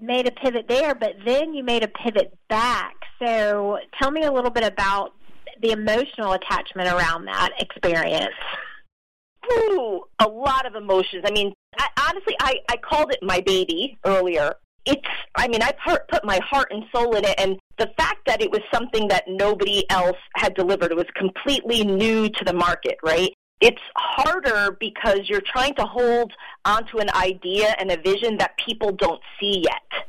made 0.00 0.26
a 0.26 0.30
pivot 0.30 0.68
there, 0.68 0.94
but 0.94 1.16
then 1.24 1.54
you 1.54 1.64
made 1.64 1.82
a 1.82 1.88
pivot 1.88 2.32
back. 2.48 2.94
So 3.18 3.78
tell 4.00 4.10
me 4.10 4.22
a 4.22 4.32
little 4.32 4.50
bit 4.50 4.64
about 4.64 5.12
the 5.60 5.72
emotional 5.72 6.32
attachment 6.32 6.88
around 6.88 7.24
that 7.26 7.50
experience. 7.60 8.34
Ooh, 9.52 10.04
a 10.20 10.28
lot 10.28 10.66
of 10.66 10.76
emotions. 10.76 11.24
I 11.26 11.32
mean, 11.32 11.52
I, 11.78 11.88
honestly, 12.08 12.36
I, 12.40 12.60
I 12.70 12.76
called 12.76 13.12
it 13.12 13.18
my 13.22 13.40
baby 13.40 13.98
earlier. 14.04 14.54
It's, 14.84 15.08
I 15.36 15.48
mean, 15.48 15.62
I 15.62 15.72
put, 15.86 16.02
my 16.24 16.40
heart 16.44 16.68
and 16.70 16.84
soul 16.94 17.14
in 17.16 17.24
it, 17.24 17.34
and 17.38 17.58
the 17.78 17.90
fact 17.96 18.26
that 18.26 18.40
it 18.42 18.50
was 18.50 18.60
something 18.72 19.08
that 19.08 19.24
nobody 19.28 19.88
else 19.90 20.16
had 20.34 20.54
delivered, 20.54 20.90
it 20.90 20.96
was 20.96 21.06
completely 21.14 21.84
new 21.84 22.28
to 22.28 22.44
the 22.44 22.52
market, 22.52 22.96
right? 23.02 23.32
It's 23.60 23.80
harder 23.96 24.76
because 24.80 25.20
you're 25.28 25.42
trying 25.42 25.74
to 25.76 25.84
hold 25.84 26.32
onto 26.64 26.98
an 26.98 27.10
idea 27.14 27.76
and 27.78 27.92
a 27.92 27.96
vision 27.96 28.38
that 28.38 28.56
people 28.64 28.90
don't 28.90 29.20
see 29.38 29.62
yet, 29.64 30.06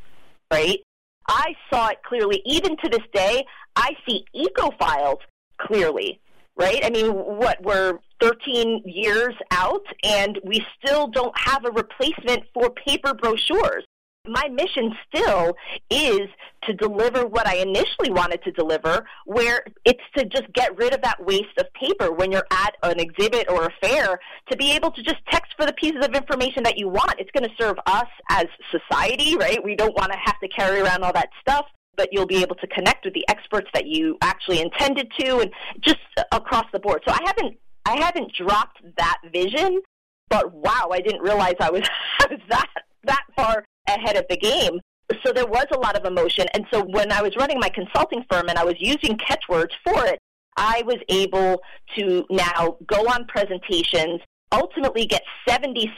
right? 0.52 0.80
I 1.28 1.56
saw 1.72 1.90
it 1.90 1.98
clearly. 2.04 2.42
Even 2.46 2.76
to 2.78 2.90
this 2.90 3.06
day, 3.14 3.46
I 3.76 3.92
see 4.08 4.26
EcoFiles 4.36 5.20
clearly, 5.60 6.20
right? 6.58 6.84
I 6.84 6.90
mean, 6.90 7.12
what, 7.12 7.62
we're 7.62 8.00
13 8.22 8.84
years 8.86 9.36
out 9.52 9.86
and 10.04 10.40
we 10.44 10.66
still 10.78 11.08
don't 11.08 11.38
have 11.38 11.66
a 11.66 11.72
replacement 11.72 12.44
for 12.54 12.70
paper 12.72 13.14
brochures. 13.14 13.86
My 14.26 14.48
mission 14.48 14.96
still 15.10 15.54
is 15.90 16.30
to 16.64 16.74
deliver 16.74 17.26
what 17.26 17.46
I 17.46 17.58
initially 17.58 18.10
wanted 18.10 18.42
to 18.44 18.52
deliver, 18.54 19.06
where 19.26 19.66
it's 19.84 20.00
to 20.16 20.24
just 20.24 20.46
get 20.54 20.78
rid 20.78 20.94
of 20.94 21.02
that 21.02 21.22
waste 21.26 21.58
of 21.58 21.66
paper 21.74 22.10
when 22.10 22.32
you're 22.32 22.48
at 22.50 22.78
an 22.84 23.02
exhibit 23.02 23.50
or 23.50 23.66
a 23.66 23.70
fair, 23.86 24.18
to 24.50 24.56
be 24.56 24.72
able 24.72 24.92
to 24.92 25.04
just 25.04 25.18
text 25.30 25.54
for 25.58 25.66
the 25.66 25.74
pieces 25.74 26.06
of 26.06 26.16
information 26.16 26.64
that 26.64 26.78
you 26.78 26.88
want. 26.88 27.16
It's 27.20 27.32
going 27.32 27.44
to 27.44 27.54
serve 27.60 27.76
us 27.86 28.08
as 28.30 28.46
society, 28.72 29.36
right? 29.36 29.62
We 29.62 29.76
don't 29.76 29.94
want 29.98 30.14
to 30.14 30.18
have 30.24 30.40
to 30.40 30.48
carry 30.48 30.80
around 30.80 31.04
all 31.04 31.14
that 31.14 31.30
stuff 31.42 31.66
but 31.96 32.10
you'll 32.12 32.26
be 32.26 32.42
able 32.42 32.56
to 32.56 32.66
connect 32.66 33.06
with 33.06 33.14
the 33.14 33.24
experts 33.30 33.70
that 33.72 33.86
you 33.86 34.18
actually 34.24 34.60
intended 34.60 35.08
to 35.16 35.38
and 35.38 35.52
just 35.80 36.00
across 36.32 36.66
the 36.74 36.80
board. 36.80 37.00
So 37.08 37.14
I 37.14 37.20
haven't 37.24 37.56
I 37.86 38.04
haven't 38.04 38.34
dropped 38.34 38.82
that 38.98 39.20
vision, 39.32 39.80
but 40.28 40.52
wow, 40.52 40.90
I 40.92 41.02
didn't 41.02 41.22
realize 41.22 41.54
I 41.60 41.70
was 41.70 41.88
I 42.20 42.26
was 42.32 42.40
that 42.50 42.68
that 43.04 43.24
far 43.36 43.64
ahead 43.88 44.16
of 44.16 44.26
the 44.30 44.38
game. 44.38 44.80
So 45.24 45.34
there 45.34 45.46
was 45.46 45.66
a 45.74 45.80
lot 45.80 45.98
of 45.98 46.06
emotion. 46.06 46.48
And 46.54 46.66
so 46.72 46.84
when 46.84 47.12
I 47.12 47.22
was 47.22 47.36
running 47.36 47.60
my 47.60 47.70
consulting 47.70 48.24
firm 48.32 48.48
and 48.50 48.58
I 48.58 48.64
was 48.64 48.76
using 48.80 49.18
Ketchwords 49.18 49.72
for 49.84 50.06
it, 50.06 50.20
I 50.56 50.84
was 50.86 50.98
able 51.10 51.62
to 51.98 52.26
now 52.30 52.78
go 52.88 53.02
on 53.08 53.26
presentations 53.26 54.22
ultimately 54.54 55.06
get 55.06 55.24
76% 55.48 55.90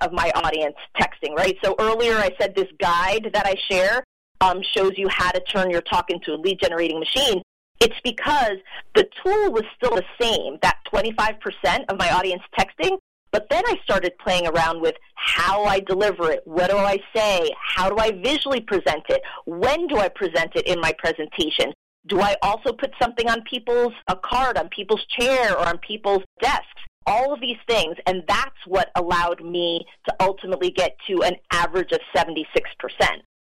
of 0.00 0.12
my 0.12 0.30
audience 0.36 0.76
texting, 0.98 1.36
right? 1.36 1.56
So 1.62 1.74
earlier 1.78 2.14
I 2.16 2.30
said 2.40 2.54
this 2.54 2.68
guide 2.80 3.30
that 3.34 3.46
I 3.46 3.54
share 3.68 4.04
um, 4.40 4.62
shows 4.62 4.92
you 4.96 5.08
how 5.08 5.30
to 5.32 5.40
turn 5.40 5.70
your 5.70 5.82
talk 5.82 6.10
into 6.10 6.32
a 6.32 6.36
lead 6.36 6.60
generating 6.60 6.98
machine. 6.98 7.42
It's 7.80 8.00
because 8.04 8.58
the 8.94 9.08
tool 9.22 9.52
was 9.52 9.64
still 9.76 9.96
the 9.96 10.04
same, 10.20 10.58
that 10.62 10.78
25% 10.92 11.84
of 11.88 11.98
my 11.98 12.10
audience 12.10 12.42
texting, 12.58 12.98
but 13.32 13.46
then 13.50 13.62
I 13.66 13.76
started 13.84 14.12
playing 14.18 14.46
around 14.46 14.80
with 14.80 14.96
how 15.14 15.64
I 15.64 15.80
deliver 15.80 16.30
it. 16.30 16.42
What 16.44 16.70
do 16.70 16.76
I 16.76 16.98
say? 17.14 17.50
How 17.60 17.88
do 17.88 17.96
I 17.98 18.10
visually 18.10 18.60
present 18.60 19.04
it? 19.08 19.22
When 19.46 19.86
do 19.86 19.96
I 19.98 20.08
present 20.08 20.52
it 20.54 20.66
in 20.66 20.80
my 20.80 20.92
presentation? 20.98 21.72
Do 22.06 22.20
I 22.20 22.36
also 22.42 22.72
put 22.72 22.92
something 23.00 23.28
on 23.28 23.42
people's, 23.42 23.92
a 24.08 24.16
card 24.16 24.56
on 24.56 24.68
people's 24.70 25.04
chair 25.18 25.52
or 25.56 25.68
on 25.68 25.78
people's 25.78 26.22
desks? 26.40 26.66
All 27.06 27.32
of 27.32 27.40
these 27.40 27.58
things. 27.68 27.96
And 28.06 28.22
that's 28.26 28.56
what 28.66 28.90
allowed 28.96 29.44
me 29.44 29.84
to 30.08 30.14
ultimately 30.20 30.70
get 30.70 30.96
to 31.08 31.22
an 31.22 31.36
average 31.52 31.92
of 31.92 32.00
76%. 32.16 32.44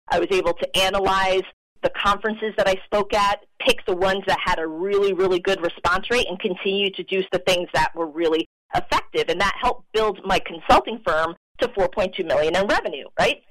I 0.09 0.18
was 0.18 0.29
able 0.31 0.53
to 0.55 0.77
analyze 0.79 1.42
the 1.85 1.90
conferences 1.90 2.53
that 2.57 2.66
I 2.66 2.75
spoke 2.87 3.14
at, 3.14 3.44
pick 3.61 3.85
the 3.87 3.94
ones 3.94 4.25
that 4.27 4.38
had 4.42 4.59
a 4.59 4.66
really, 4.66 5.12
really 5.12 5.38
good 5.38 5.61
response 5.61 6.11
rate, 6.11 6.27
and 6.29 6.40
continue 6.40 6.90
to 6.90 7.05
do 7.05 7.23
the 7.31 7.38
things 7.38 7.68
that 7.75 7.94
were 7.94 8.07
really 8.07 8.49
effective. 8.75 9.27
And 9.29 9.40
that 9.40 9.55
helped 9.61 9.85
build 9.92 10.20
my 10.25 10.40
consulting 10.40 11.01
firm 11.07 11.37
to 11.59 11.68
4.2 11.68 12.27
million 12.27 12.57
in 12.57 12.66
revenue, 12.66 13.05
right? 13.20 13.42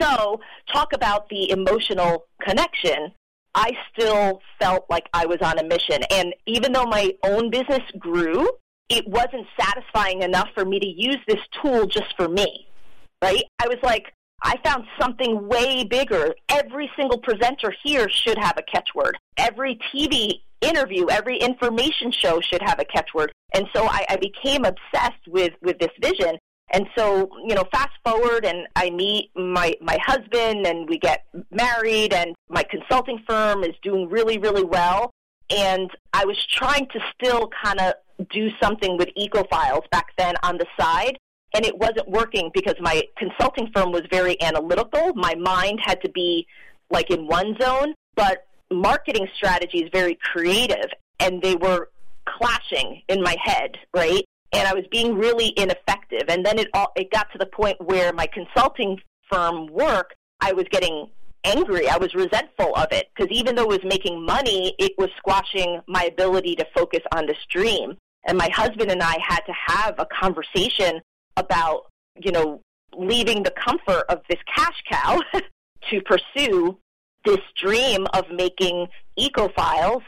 So, 0.00 0.40
talk 0.72 0.92
about 0.92 1.28
the 1.28 1.50
emotional 1.50 2.26
connection. 2.42 3.12
I 3.54 3.70
still 3.92 4.40
felt 4.60 4.86
like 4.90 5.08
I 5.14 5.26
was 5.26 5.38
on 5.40 5.58
a 5.60 5.64
mission. 5.64 6.02
And 6.10 6.34
even 6.46 6.72
though 6.72 6.86
my 6.86 7.14
own 7.22 7.50
business 7.50 7.82
grew, 7.98 8.48
it 8.88 9.06
wasn't 9.06 9.46
satisfying 9.58 10.22
enough 10.22 10.48
for 10.54 10.64
me 10.64 10.80
to 10.80 10.86
use 10.86 11.18
this 11.28 11.38
tool 11.62 11.86
just 11.86 12.16
for 12.16 12.28
me, 12.28 12.66
right? 13.22 13.44
I 13.62 13.68
was 13.68 13.78
like, 13.84 14.12
I 14.44 14.58
found 14.62 14.84
something 15.00 15.48
way 15.48 15.84
bigger. 15.84 16.34
Every 16.50 16.90
single 16.96 17.18
presenter 17.18 17.74
here 17.82 18.08
should 18.10 18.36
have 18.36 18.58
a 18.58 18.62
catchword. 18.62 19.14
Every 19.38 19.78
TV 19.92 20.42
interview, 20.60 21.06
every 21.08 21.38
information 21.38 22.12
show 22.12 22.40
should 22.40 22.62
have 22.62 22.78
a 22.78 22.84
catchword. 22.84 23.28
And 23.54 23.66
so 23.74 23.86
I, 23.86 24.04
I 24.10 24.16
became 24.16 24.64
obsessed 24.64 25.26
with, 25.26 25.54
with 25.62 25.78
this 25.78 25.90
vision. 26.00 26.36
And 26.72 26.86
so, 26.96 27.30
you 27.46 27.54
know, 27.54 27.64
fast 27.72 27.92
forward 28.04 28.44
and 28.44 28.66
I 28.76 28.90
meet 28.90 29.30
my, 29.34 29.74
my 29.80 29.98
husband 30.04 30.66
and 30.66 30.88
we 30.88 30.98
get 30.98 31.24
married 31.50 32.12
and 32.12 32.34
my 32.50 32.64
consulting 32.64 33.22
firm 33.26 33.64
is 33.64 33.74
doing 33.82 34.08
really, 34.10 34.38
really 34.38 34.64
well. 34.64 35.10
And 35.50 35.90
I 36.12 36.24
was 36.26 36.36
trying 36.46 36.88
to 36.88 37.00
still 37.14 37.50
kind 37.64 37.80
of 37.80 37.94
do 38.30 38.50
something 38.62 38.96
with 38.98 39.08
EcoFiles 39.18 39.88
back 39.90 40.08
then 40.18 40.34
on 40.42 40.58
the 40.58 40.66
side 40.78 41.18
and 41.54 41.64
it 41.64 41.78
wasn't 41.78 42.08
working 42.08 42.50
because 42.52 42.74
my 42.80 43.02
consulting 43.16 43.70
firm 43.74 43.92
was 43.92 44.02
very 44.10 44.40
analytical. 44.42 45.14
My 45.14 45.34
mind 45.36 45.80
had 45.82 46.02
to 46.02 46.10
be 46.10 46.46
like 46.90 47.10
in 47.10 47.26
one 47.26 47.56
zone, 47.60 47.94
but 48.16 48.46
marketing 48.70 49.28
strategy 49.36 49.78
is 49.78 49.90
very 49.92 50.18
creative, 50.32 50.90
and 51.20 51.40
they 51.40 51.54
were 51.54 51.88
clashing 52.26 53.02
in 53.08 53.22
my 53.22 53.36
head, 53.42 53.78
right? 53.94 54.24
And 54.52 54.66
I 54.66 54.74
was 54.74 54.84
being 54.90 55.16
really 55.16 55.52
ineffective. 55.56 56.22
And 56.28 56.44
then 56.44 56.58
it 56.58 56.68
all 56.74 56.92
it 56.96 57.10
got 57.10 57.30
to 57.32 57.38
the 57.38 57.46
point 57.46 57.76
where 57.80 58.12
my 58.12 58.26
consulting 58.26 59.00
firm 59.30 59.66
work, 59.66 60.14
I 60.40 60.52
was 60.52 60.64
getting 60.70 61.08
angry. 61.44 61.88
I 61.88 61.98
was 61.98 62.14
resentful 62.14 62.74
of 62.74 62.88
it 62.90 63.10
because 63.14 63.30
even 63.30 63.54
though 63.54 63.70
it 63.70 63.82
was 63.82 63.84
making 63.84 64.24
money, 64.24 64.74
it 64.78 64.92
was 64.98 65.10
squashing 65.18 65.80
my 65.86 66.04
ability 66.04 66.56
to 66.56 66.66
focus 66.74 67.00
on 67.14 67.26
this 67.26 67.38
dream. 67.50 67.96
And 68.26 68.38
my 68.38 68.48
husband 68.48 68.90
and 68.90 69.02
I 69.02 69.18
had 69.20 69.40
to 69.40 69.52
have 69.66 69.94
a 69.98 70.06
conversation 70.06 71.00
about, 71.36 71.86
you 72.20 72.32
know, 72.32 72.60
leaving 72.96 73.42
the 73.42 73.50
comfort 73.52 74.04
of 74.08 74.20
this 74.28 74.38
cash 74.54 74.82
cow 74.90 75.20
to 75.90 76.00
pursue 76.02 76.78
this 77.24 77.40
dream 77.56 78.06
of 78.12 78.24
making 78.30 78.86
EcoFiles 79.18 80.02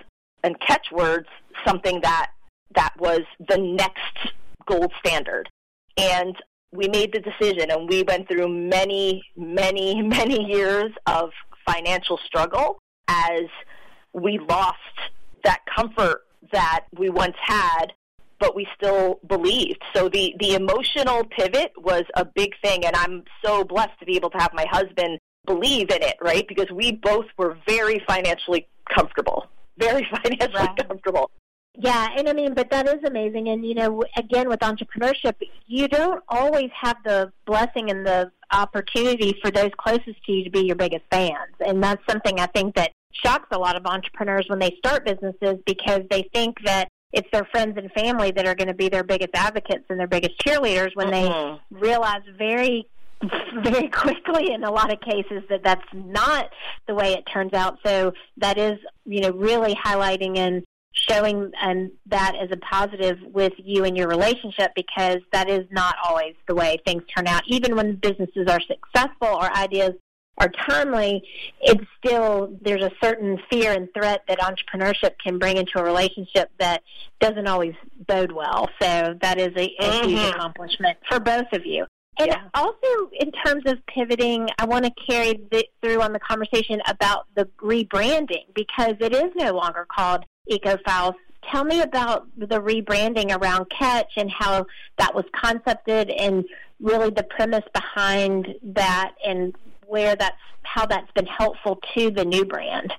and 0.45 0.57
Ketchwords 0.61 1.27
something 1.65 2.01
that 2.03 2.31
that 2.75 2.93
was 2.99 3.23
the 3.49 3.59
next 3.59 4.33
gold 4.67 4.93
standard. 5.05 5.49
And 5.97 6.37
we 6.73 6.89
made 6.89 7.12
the 7.12 7.21
decision 7.21 7.71
and 7.71 7.89
we 7.89 8.03
went 8.03 8.29
through 8.29 8.49
many, 8.49 9.23
many, 9.37 10.03
many 10.03 10.45
years 10.45 10.93
of 11.07 11.31
financial 11.67 12.19
struggle 12.25 12.79
as 13.09 13.45
we 14.12 14.39
lost 14.39 14.77
that 15.45 15.61
comfort 15.75 16.23
that 16.53 16.85
we 16.97 17.09
once 17.11 17.37
had 17.41 17.93
but 18.38 18.55
we 18.55 18.66
still 18.77 19.20
believed. 19.27 19.83
So 19.94 20.09
the, 20.09 20.35
the 20.38 20.55
emotional 20.55 21.25
pivot 21.25 21.72
was 21.77 22.05
a 22.14 22.25
big 22.25 22.53
thing, 22.62 22.85
and 22.85 22.94
I'm 22.96 23.25
so 23.44 23.64
blessed 23.64 23.99
to 24.01 24.07
be 24.07 24.16
able 24.16 24.31
to 24.31 24.38
have 24.38 24.53
my 24.53 24.66
husband 24.70 25.18
believe 25.46 25.90
in 25.90 26.03
it, 26.03 26.16
right? 26.20 26.46
Because 26.49 26.70
we 26.72 26.92
both 26.92 27.27
were 27.38 27.57
very 27.66 28.03
financially 28.07 28.66
comfortable, 28.94 29.46
very 29.79 30.07
financially 30.22 30.55
Right. 30.55 30.88
comfortable. 30.88 31.31
Yeah, 31.79 32.09
and 32.16 32.27
I 32.29 32.33
mean, 32.33 32.55
but 32.55 32.70
that 32.70 32.88
is 32.88 33.05
amazing. 33.05 33.49
And 33.49 33.64
you 33.66 33.75
know, 33.75 34.03
again, 34.16 34.49
with 34.49 34.61
entrepreneurship, 34.61 35.35
you 35.66 35.88
don't 35.88 36.22
always 36.29 36.70
have 36.81 36.96
the 37.05 37.31
blessing 37.44 37.90
and 37.90 38.07
the 38.07 38.33
opportunity 38.51 39.38
for 39.42 39.51
those 39.51 39.70
closest 39.77 40.25
to 40.25 40.33
you 40.33 40.44
to 40.44 40.51
be 40.51 40.61
your 40.61 40.77
biggest 40.77 41.05
fans. 41.11 41.53
And 41.61 41.83
that's 41.83 42.03
something 42.09 42.40
I 42.40 42.46
think 42.46 42.77
that 42.77 42.92
shocks 43.12 43.49
a 43.51 43.59
lot 43.59 43.77
of 43.77 43.85
entrepreneurs 43.85 44.46
when 44.49 44.59
they 44.59 44.75
start 44.79 45.05
businesses 45.05 45.59
because 45.66 46.03
they 46.11 46.29
think 46.33 46.57
that 46.64 46.88
it's 47.17 47.29
their 47.33 47.45
friends 47.47 47.77
and 47.79 47.91
family 47.93 48.31
that 48.31 48.47
are 48.47 48.55
going 48.55 48.69
to 48.69 48.75
be 48.75 48.89
their 48.89 49.03
biggest 49.03 49.31
advocates 49.35 49.85
and 49.89 49.99
their 49.99 50.07
biggest 50.07 50.39
cheerleaders 50.39 50.95
when 50.95 51.09
Mhm. 51.09 51.59
they 51.71 51.79
realize 51.79 52.23
very 52.37 52.87
very 53.63 53.89
quickly 53.89 54.53
in 54.53 54.63
a 54.63 54.71
lot 54.71 54.93
of 54.93 55.01
cases 55.01 55.43
that 55.49 55.63
that's 55.65 55.87
not 55.95 56.51
the 56.87 56.95
way 56.95 57.15
it 57.15 57.25
turns 57.33 57.55
out 57.55 57.79
so 57.85 58.13
that 58.37 58.59
is 58.59 58.79
you 59.07 59.21
know 59.23 59.31
really 59.31 59.75
highlighting 59.75 60.37
and 60.37 60.63
showing 60.93 61.51
and 61.61 61.91
that 62.07 62.35
as 62.37 62.51
a 62.51 62.57
positive 62.59 63.19
with 63.33 63.53
you 63.57 63.85
and 63.85 63.97
your 63.97 64.07
relationship 64.09 64.71
because 64.75 65.19
that 65.33 65.49
is 65.49 65.65
not 65.71 65.95
always 66.07 66.35
the 66.47 66.55
way 66.55 66.77
things 66.87 67.03
turn 67.15 67.27
out 67.27 67.43
even 67.47 67.75
when 67.75 67.95
businesses 67.97 68.47
are 68.49 68.61
successful 68.61 69.29
or 69.29 69.51
ideas 69.57 69.93
are 70.38 70.51
timely, 70.68 71.22
it's 71.61 71.85
still 71.99 72.57
there's 72.61 72.83
a 72.83 72.90
certain 73.03 73.38
fear 73.51 73.72
and 73.72 73.88
threat 73.94 74.22
that 74.29 74.38
entrepreneurship 74.40 75.12
can 75.22 75.38
bring 75.38 75.57
into 75.57 75.79
a 75.79 75.83
relationship 75.83 76.51
that 76.59 76.83
doesn't 77.20 77.46
always 77.46 77.75
bode 78.07 78.33
well. 78.33 78.68
So 78.81 79.16
that 79.22 79.38
is 79.38 79.53
a, 79.57 79.75
a 79.81 80.07
huge 80.07 80.18
Mhm. 80.18 80.31
accomplishment 80.35 80.99
for 81.09 81.20
both 81.20 81.53
of 81.53 81.64
you. 81.64 81.87
And 82.18 82.29
Yeah. 82.29 82.42
also, 82.55 83.11
in 83.12 83.31
terms 83.33 83.64
of 83.66 83.85
pivoting, 83.87 84.49
I 84.59 84.64
want 84.64 84.85
to 84.87 84.90
carry 85.07 85.35
th- 85.51 85.68
through 85.83 86.01
on 86.01 86.12
the 86.12 86.20
conversation 86.20 86.81
about 86.87 87.27
the 87.35 87.44
rebranding 87.61 88.44
because 88.55 88.94
it 89.01 89.14
is 89.14 89.33
no 89.37 89.53
longer 89.53 89.87
called 89.94 90.25
EcoFiles. 90.51 91.14
Tell 91.51 91.64
me 91.64 91.81
about 91.83 92.27
the 92.37 92.61
rebranding 92.61 93.37
around 93.38 93.66
Ketch 93.70 94.12
and 94.16 94.31
how 94.31 94.66
that 94.99 95.14
was 95.14 95.25
concepted 95.33 96.11
and 96.11 96.44
really 96.81 97.11
the 97.11 97.22
premise 97.22 97.64
behind 97.72 98.55
that 98.62 99.12
and 99.25 99.55
where 99.87 100.16
that's 100.16 100.37
how 100.62 100.87
that's 100.87 101.11
been 101.12 101.27
helpful 101.27 101.79
to 101.94 102.11
the 102.11 102.25
new 102.25 102.44
brand. 102.44 102.92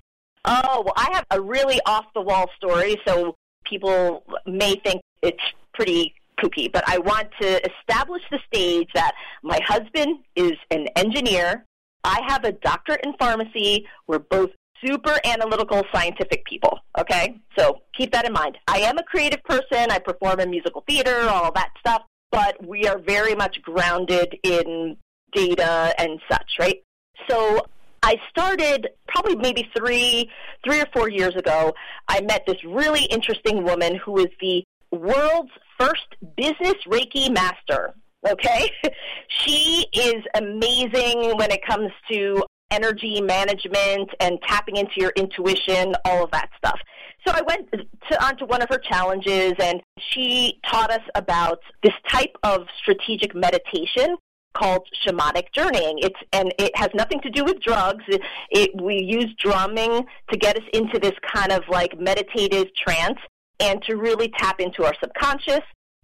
Oh, 0.45 0.84
well, 0.86 0.93
I 0.95 1.10
have 1.13 1.26
a 1.32 1.41
really 1.41 1.80
off 1.86 2.06
the 2.15 2.21
wall 2.21 2.50
story, 2.56 2.95
so 3.06 3.36
people 3.65 4.23
may 4.45 4.76
think 4.84 5.02
it's 5.21 5.43
pretty 5.73 6.13
kooky, 6.41 6.71
but 6.71 6.84
I 6.88 7.00
want 7.00 7.30
to 7.41 7.62
establish 7.69 8.21
the 8.32 8.39
stage 8.47 8.88
that 8.93 9.13
my 9.43 9.60
husband 9.65 10.19
is 10.36 10.54
an 10.71 10.88
engineer. 10.95 11.65
I 12.04 12.21
have 12.28 12.45
a 12.45 12.54
doctorate 12.54 13.02
in 13.04 13.13
pharmacy. 13.19 13.88
We're 14.08 14.19
both 14.19 14.52
super 14.86 15.19
analytical 15.26 15.84
scientific 15.93 16.45
people, 16.45 16.80
okay? 16.97 17.39
So 17.58 17.82
keep 17.97 18.12
that 18.13 18.26
in 18.26 18.34
mind. 18.34 18.58
I 18.67 18.80
am 18.80 18.97
a 18.97 19.04
creative 19.04 19.43
person. 19.43 19.91
I 19.91 20.00
perform 20.00 20.39
in 20.39 20.52
musical 20.52 20.84
theater, 20.88 21.21
all 21.21 21.52
that 21.54 21.71
stuff, 21.80 22.04
but 22.32 22.63
we 22.65 22.86
are 22.88 23.00
very 23.00 23.36
much 23.36 23.62
grounded 23.63 24.38
in 24.43 24.97
data 25.34 25.94
and 25.98 26.20
such, 26.30 26.54
right? 26.60 26.82
So 27.30 27.66
I 28.04 28.16
started 28.30 28.88
probably 29.08 29.36
maybe 29.36 29.70
three, 29.76 30.30
three 30.63 30.80
or 30.80 30.86
four 30.94 31.10
years 31.10 31.36
ago. 31.36 31.74
I 32.08 32.22
met 32.22 32.44
this 32.46 32.63
really 32.63 33.04
interesting 33.06 33.63
woman 33.63 33.96
who 33.96 34.20
is 34.20 34.28
the 34.40 34.63
world's 34.92 35.52
first 35.80 36.16
business 36.36 36.76
Reiki 36.88 37.34
master. 37.34 37.94
Okay, 38.28 38.72
she 39.28 39.86
is 39.94 40.24
amazing 40.34 41.38
when 41.38 41.52
it 41.52 41.66
comes 41.66 41.92
to 42.12 42.44
energy 42.72 43.22
management 43.22 44.10
and 44.20 44.40
tapping 44.48 44.76
into 44.76 44.94
your 44.98 45.12
intuition, 45.16 45.94
all 46.04 46.24
of 46.24 46.32
that 46.32 46.50
stuff. 46.58 46.80
So 47.26 47.34
I 47.34 47.42
went 47.42 47.70
to, 47.72 48.26
onto 48.26 48.46
one 48.46 48.62
of 48.62 48.70
her 48.70 48.80
challenges, 48.80 49.54
and 49.60 49.82
she 50.12 50.60
taught 50.66 50.92
us 50.92 51.02
about 51.16 51.60
this 51.84 51.94
type 52.10 52.36
of 52.44 52.68
strategic 52.82 53.36
meditation 53.36 54.18
called 54.58 54.88
shamanic 55.06 55.52
journeying. 55.54 56.00
It's 56.00 56.20
and 56.34 56.54
it 56.58 56.76
has 56.76 56.89
nothing 56.93 57.22
to 57.22 57.30
do 57.30 57.43
with 57.43 57.62
drugs. 57.62 58.04
It, 58.08 58.22
it, 58.52 58.82
we 58.82 59.02
use 59.02 59.34
drumming 59.39 60.06
to 60.32 60.38
get 60.38 60.58
us 60.58 60.63
into 60.74 61.00
this 61.00 61.13
kind 61.34 61.52
of 61.52 61.63
like 61.70 62.00
meditative 62.00 62.67
trance 62.76 63.20
and 63.60 63.82
to 63.84 63.96
really 63.96 64.30
tap 64.38 64.60
into 64.60 64.84
our 64.86 64.93
subconscious. 65.02 65.62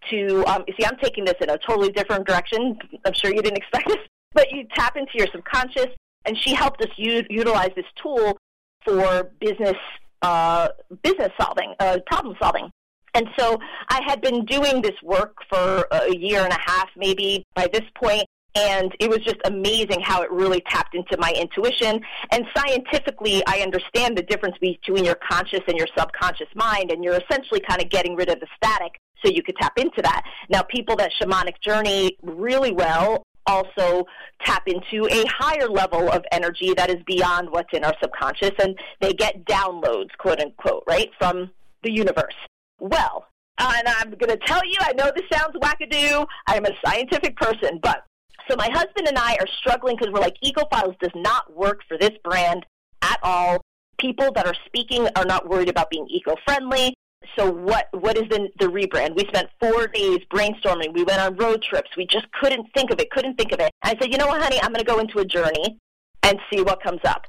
To 0.10 0.44
um, 0.48 0.64
you 0.68 0.74
see, 0.80 0.86
I'm 0.86 0.98
taking 0.98 1.26
this 1.26 1.36
in 1.42 1.50
a 1.50 1.58
totally 1.58 1.92
different 1.92 2.28
direction. 2.28 2.78
I'm 3.06 3.14
sure 3.14 3.34
you 3.34 3.42
didn't 3.42 3.58
expect 3.64 3.88
this, 3.88 4.00
but 4.34 4.52
you 4.52 4.66
tap 4.76 4.98
into 4.98 5.14
your 5.16 5.28
subconscious, 5.32 5.88
and 6.26 6.38
she 6.38 6.54
helped 6.54 6.82
us 6.82 6.92
u- 6.98 7.26
utilize 7.30 7.72
this 7.76 7.86
tool 8.02 8.38
for 8.84 9.32
business 9.40 9.78
uh, 10.22 10.70
business 11.02 11.32
solving, 11.40 11.74
uh, 11.80 12.00
problem 12.08 12.36
solving. 12.42 12.70
And 13.14 13.28
so 13.38 13.60
I 13.90 14.02
had 14.08 14.22
been 14.22 14.44
doing 14.46 14.82
this 14.82 14.96
work 15.04 15.36
for 15.50 15.88
a 15.92 16.16
year 16.16 16.42
and 16.42 16.52
a 16.52 16.60
half, 16.60 16.90
maybe 16.98 17.46
by 17.56 17.68
this 17.72 17.84
point, 18.02 18.24
and 18.56 18.96
it 19.00 19.10
was 19.10 19.20
just 19.20 19.38
amazing 19.46 20.00
how 20.02 20.22
it 20.22 20.32
really 20.32 20.62
tapped 20.70 20.96
into 20.96 21.18
my 21.18 21.32
intuition. 21.32 22.02
And 22.32 22.46
scientifically, 22.56 23.44
I 23.48 23.60
understand 23.60 24.18
the 24.18 24.24
difference 24.24 24.58
between 24.60 25.06
your 25.06 25.16
conscious 25.16 25.62
and 25.68 25.78
your 25.78 25.88
subconscious 25.98 26.50
mind, 26.56 26.92
and 26.92 27.04
you're 27.04 27.20
essentially 27.20 27.60
kind 27.60 27.82
of 27.82 27.90
getting 27.90 28.16
rid 28.16 28.30
of 28.30 28.40
the 28.40 28.48
static 28.56 29.00
so 29.24 29.32
you 29.32 29.42
could 29.42 29.56
tap 29.58 29.78
into 29.78 30.02
that. 30.02 30.24
Now, 30.50 30.62
people 30.62 30.96
that 30.98 31.12
shamanic 31.20 31.60
journey 31.62 32.18
really 32.22 32.72
well 32.72 33.24
also 33.46 34.06
tap 34.46 34.68
into 34.68 35.08
a 35.12 35.26
higher 35.28 35.68
level 35.68 36.10
of 36.10 36.24
energy 36.32 36.74
that 36.74 36.90
is 36.90 37.02
beyond 37.06 37.50
what's 37.50 37.74
in 37.74 37.84
our 37.84 37.96
subconscious, 38.02 38.52
and 38.60 38.78
they 39.02 39.14
get 39.14 39.46
downloads, 39.46 40.10
quote 40.18 40.40
unquote, 40.40 40.84
right, 40.88 41.10
from 41.18 41.50
the 41.84 41.92
universe. 41.92 42.36
Well, 42.80 43.28
and 43.60 43.88
I'm 43.88 44.12
going 44.12 44.30
to 44.30 44.40
tell 44.46 44.62
you, 44.66 44.78
I 44.80 44.94
know 44.94 45.12
this 45.16 45.26
sounds 45.32 45.56
wackadoo. 45.56 46.26
I'm 46.48 46.66
a 46.66 46.72
scientific 46.86 47.36
person, 47.36 47.80
but 47.82 48.04
so 48.50 48.56
my 48.58 48.70
husband 48.72 49.08
and 49.08 49.18
I 49.18 49.36
are 49.36 49.48
struggling 49.60 49.96
because 49.98 50.12
we're 50.14 50.20
like, 50.20 50.36
EcoFiles 50.44 50.98
does 51.00 51.12
not 51.16 51.56
work 51.56 51.82
for 51.88 51.98
this 51.98 52.12
brand 52.24 52.66
at 53.02 53.20
all. 53.24 53.62
People 54.00 54.32
that 54.34 54.46
are 54.46 54.56
speaking 54.66 55.08
are 55.16 55.26
not 55.26 55.48
worried 55.48 55.70
about 55.70 55.90
being 55.90 56.08
eco-friendly. 56.10 56.94
So 57.38 57.50
what 57.50 57.88
what 57.92 58.18
is 58.18 58.24
the 58.30 58.50
the 58.60 58.66
rebrand? 58.66 59.16
We 59.16 59.26
spent 59.28 59.48
four 59.58 59.88
days 59.88 60.20
brainstorming. 60.30 60.94
We 60.94 61.06
went 61.06 61.22
on 61.22 61.38
road 61.38 61.64
trips. 61.64 61.92
We 61.96 62.06
just 62.06 62.30
couldn't 62.34 62.68
think 62.76 62.92
of 62.92 63.00
it. 63.00 63.12
Couldn't 63.12 63.38
think 63.38 63.54
of 63.54 63.62
it. 63.62 63.72
I 63.82 63.96
said, 63.98 64.12
you 64.12 64.18
know 64.18 64.28
what, 64.28 64.42
honey, 64.42 64.60
I'm 64.62 64.74
going 64.74 64.84
to 64.84 64.92
go 64.92 65.00
into 65.00 65.20
a 65.20 65.26
journey 65.26 65.80
and 66.22 66.38
see 66.52 66.62
what 66.62 66.84
comes 66.84 67.00
up. 67.06 67.28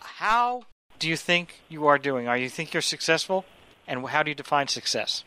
How 0.00 0.62
do 0.98 1.08
you 1.08 1.16
think 1.16 1.60
you 1.68 1.86
are 1.86 1.98
doing? 1.98 2.26
Are 2.26 2.36
you 2.36 2.48
think 2.48 2.74
you're 2.74 2.82
successful? 2.82 3.44
And 3.86 4.04
how 4.06 4.22
do 4.22 4.30
you 4.30 4.34
define 4.34 4.66
success? 4.66 5.24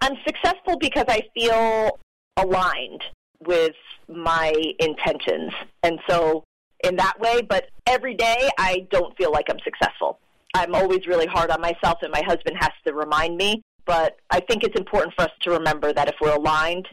I'm 0.00 0.14
successful 0.24 0.78
because 0.78 1.04
I 1.08 1.22
feel 1.34 1.98
aligned 2.36 3.02
with 3.46 3.74
my 4.08 4.52
intentions. 4.78 5.52
And 5.82 5.98
so 6.08 6.44
in 6.82 6.96
that 6.96 7.18
way, 7.20 7.42
but 7.42 7.70
every 7.86 8.14
day 8.14 8.50
I 8.58 8.86
don't 8.90 9.16
feel 9.16 9.32
like 9.32 9.46
I'm 9.48 9.60
successful. 9.64 10.18
I'm 10.54 10.74
always 10.74 11.06
really 11.06 11.26
hard 11.26 11.50
on 11.50 11.60
myself 11.60 11.98
and 12.02 12.12
my 12.12 12.22
husband 12.24 12.56
has 12.60 12.70
to 12.86 12.92
remind 12.92 13.36
me, 13.36 13.62
but 13.86 14.18
I 14.30 14.40
think 14.40 14.62
it's 14.62 14.78
important 14.78 15.14
for 15.16 15.22
us 15.22 15.30
to 15.42 15.50
remember 15.50 15.92
that 15.92 16.08
if 16.08 16.14
we're 16.20 16.34
aligned, 16.34 16.86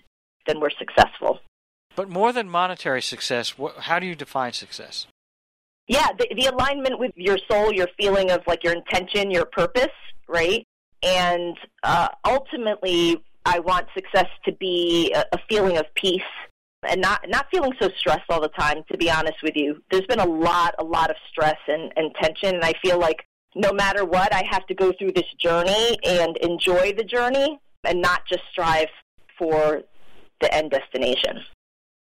then 0.48 0.60
we're 0.60 0.72
successful. 0.72 1.40
But 1.96 2.10
more 2.10 2.32
than 2.32 2.50
monetary 2.50 3.02
success, 3.02 3.54
how 3.80 4.00
do 4.00 4.06
you 4.06 4.16
define 4.16 4.54
success? 4.54 5.08
Yeah, 5.88 6.08
the, 6.18 6.28
the 6.36 6.46
alignment 6.46 7.00
with 7.00 7.12
your 7.16 7.38
soul, 7.50 7.74
your 7.74 7.88
feeling 8.00 8.32
of 8.32 8.42
like 8.48 8.64
your 8.64 8.74
intention, 8.74 9.30
your 9.30 9.46
purpose, 9.46 9.90
right? 10.28 10.66
And 11.04 11.58
uh, 11.84 12.08
ultimately, 12.26 13.22
I 13.46 13.60
want 13.60 13.88
success 13.94 14.28
to 14.46 14.52
be 14.54 15.14
a, 15.14 15.26
a 15.34 15.40
feeling 15.50 15.78
of 15.78 15.86
peace 15.96 16.22
and 16.88 17.02
not 17.02 17.24
not 17.28 17.48
feeling 17.52 17.74
so 17.80 17.90
stressed 17.96 18.30
all 18.30 18.42
the 18.42 18.50
time. 18.50 18.84
To 18.92 18.98
be 18.98 19.10
honest 19.10 19.38
with 19.44 19.56
you, 19.56 19.82
there's 19.92 20.06
been 20.08 20.20
a 20.20 20.26
lot, 20.26 20.76
a 20.80 20.84
lot 20.84 21.10
of 21.10 21.16
stress 21.30 21.58
and, 21.68 21.92
and 21.96 22.14
tension, 22.16 22.56
and 22.56 22.64
I 22.64 22.74
feel 22.84 23.00
like 23.00 23.26
no 23.56 23.74
matter 23.74 24.06
what, 24.06 24.34
I 24.34 24.44
have 24.50 24.66
to 24.68 24.74
go 24.74 24.94
through 24.98 25.12
this 25.12 25.32
journey 25.38 25.98
and 26.06 26.38
enjoy 26.38 26.94
the 26.94 27.04
journey, 27.04 27.60
and 27.84 28.02
not 28.02 28.22
just 28.28 28.44
strive 28.52 28.88
for 29.38 29.84
the 30.40 30.54
end 30.54 30.72
destination. 30.72 31.42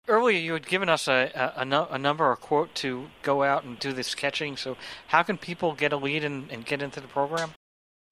Earlier, 0.07 0.39
you 0.39 0.53
had 0.53 0.67
given 0.67 0.89
us 0.89 1.07
a, 1.07 1.31
a, 1.35 1.61
a, 1.61 1.97
number 1.97 2.29
or 2.29 2.35
quote 2.35 2.73
to 2.75 3.09
go 3.21 3.43
out 3.43 3.63
and 3.63 3.77
do 3.77 3.93
this 3.93 4.07
sketching. 4.07 4.57
So, 4.57 4.75
how 5.07 5.21
can 5.21 5.37
people 5.37 5.75
get 5.75 5.93
a 5.93 5.97
lead 5.97 6.23
and, 6.23 6.51
and 6.51 6.65
get 6.65 6.81
into 6.81 6.99
the 6.99 7.07
program? 7.07 7.51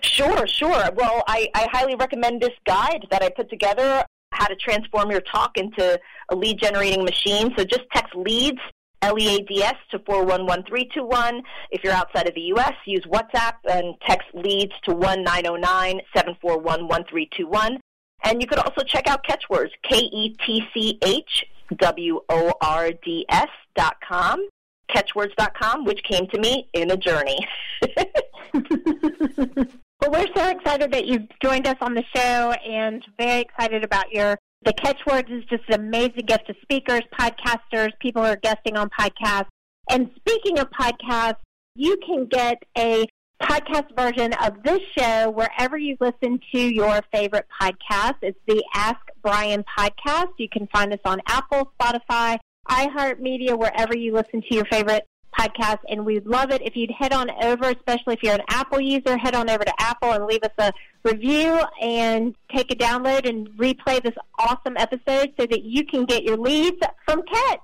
Sure, 0.02 0.46
sure. 0.48 0.92
Well, 0.96 1.24
I, 1.28 1.50
I 1.56 1.68
highly 1.72 1.96
recommend 1.96 2.42
this 2.42 2.54
guide 2.66 3.08
that 3.10 3.24
I 3.24 3.30
put 3.30 3.50
together, 3.50 4.04
how 4.32 4.48
to 4.48 4.56
transform 4.56 5.10
your 5.10 5.22
talk 5.22 5.58
into 5.58 6.00
a 6.30 6.36
lead 6.36 6.60
generating 6.60 7.04
machine. 7.04 7.54
So 7.58 7.64
just 7.64 7.84
text 7.94 8.16
leads, 8.16 8.60
L 9.02 9.18
E 9.20 9.36
A 9.36 9.42
D 9.44 9.64
S, 9.64 9.76
to 9.92 10.00
411321. 10.00 11.42
If 11.72 11.84
you're 11.84 11.94
outside 11.94 12.28
of 12.28 12.36
the 12.36 12.42
U.S., 12.42 12.74
use 12.86 13.06
WhatsApp 13.06 13.54
and 13.70 13.96
text 14.08 14.28
leads 14.34 14.74
to 14.84 14.94
1909 14.94 16.02
741 16.16 16.88
1321. 16.88 17.80
And 18.24 18.42
you 18.42 18.48
could 18.48 18.60
also 18.60 18.84
check 18.84 19.08
out 19.08 19.26
Ketchwords, 19.26 19.72
K 19.84 19.98
E 19.98 20.36
T 20.46 20.64
C 20.74 21.00
H 21.04 21.46
W 21.76 22.22
O 22.30 22.54
R 22.62 22.92
D 23.04 23.26
S 23.30 23.50
dot 23.76 23.98
com, 24.08 24.48
Ketchwords 24.94 25.36
dot 25.36 25.54
com, 25.58 25.86
which 25.86 26.04
came 26.04 26.28
to 26.28 26.40
me 26.40 26.68
in 26.74 26.92
a 26.92 26.98
journey. 26.98 27.38
well, 30.02 30.12
we're 30.12 30.28
so 30.36 30.50
excited 30.50 30.92
that 30.92 31.06
you've 31.06 31.28
joined 31.44 31.68
us 31.68 31.78
on 31.82 31.94
the 31.94 32.04
show 32.16 32.52
and 32.52 33.04
very 33.20 33.42
excited 33.42 33.84
about 33.84 34.12
your 34.12 34.38
the 34.64 34.74
Ketchwords 34.74 35.32
is 35.32 35.44
just 35.46 35.64
an 35.70 35.76
amazing 35.76 36.26
gift 36.26 36.48
to 36.48 36.56
speakers, 36.62 37.02
podcasters, 37.18 37.90
people 38.02 38.24
who 38.24 38.30
are 38.30 38.38
guesting 38.38 38.76
on 38.76 38.90
podcasts. 38.90 39.48
And 39.90 40.10
speaking 40.18 40.60
of 40.60 40.68
podcasts, 40.72 41.38
you 41.76 41.96
can 42.06 42.26
get 42.26 42.58
a 42.78 43.06
podcast 43.42 43.96
version 43.96 44.34
of 44.44 44.64
this 44.64 44.80
show 44.98 45.30
wherever 45.30 45.78
you 45.78 45.96
listen 46.00 46.40
to 46.54 46.60
your 46.60 47.02
favorite 47.14 47.46
podcast. 47.62 48.16
It's 48.24 48.40
the 48.48 48.64
Ask 48.74 49.00
Brian 49.22 49.64
podcast. 49.78 50.32
You 50.40 50.50
can 50.50 50.68
find 50.74 50.92
us 50.92 51.00
on 51.06 51.22
Apple, 51.28 51.72
Spotify, 51.80 52.38
iHeartMedia, 52.68 53.58
wherever 53.58 53.96
you 53.96 54.14
listen 54.14 54.42
to 54.42 54.56
your 54.56 54.66
favorite 54.66 55.06
podcast. 55.38 55.80
And 55.90 56.06
we'd 56.06 56.26
love 56.26 56.52
it 56.52 56.62
if 56.62 56.76
you'd 56.76 56.92
head 56.92 57.14
on 57.14 57.30
over, 57.44 57.70
especially 57.70 58.14
if 58.14 58.24
you're 58.24 58.36
an 58.36 58.44
Apple 58.50 58.80
user, 58.80 59.18
head 59.18 59.36
on 59.36 59.50
over 59.50 59.64
to 59.64 59.74
Apple 59.80 60.12
and 60.12 60.26
leave 60.26 60.44
us 60.44 60.52
a 60.58 60.72
review 61.04 61.60
and 61.82 62.36
take 62.54 62.72
a 62.72 62.76
download 62.76 63.28
and 63.28 63.50
replay 63.52 64.02
this 64.02 64.16
awesome 64.38 64.78
episode 64.78 65.34
so 65.40 65.46
that 65.46 65.64
you 65.64 65.86
can 65.86 66.06
get 66.06 66.24
your 66.24 66.38
leads 66.38 66.80
from 67.06 67.24
Ket. 67.24 67.60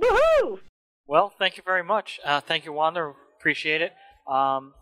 Woohoo! 0.00 0.58
Well, 1.06 1.32
thank 1.38 1.56
you 1.56 1.62
very 1.64 1.84
much. 1.84 2.18
Uh, 2.24 2.40
thank 2.40 2.64
you, 2.64 2.72
Wanda. 2.72 3.12
Appreciate 3.38 3.80
it. 3.80 3.92
Um, 4.26 4.74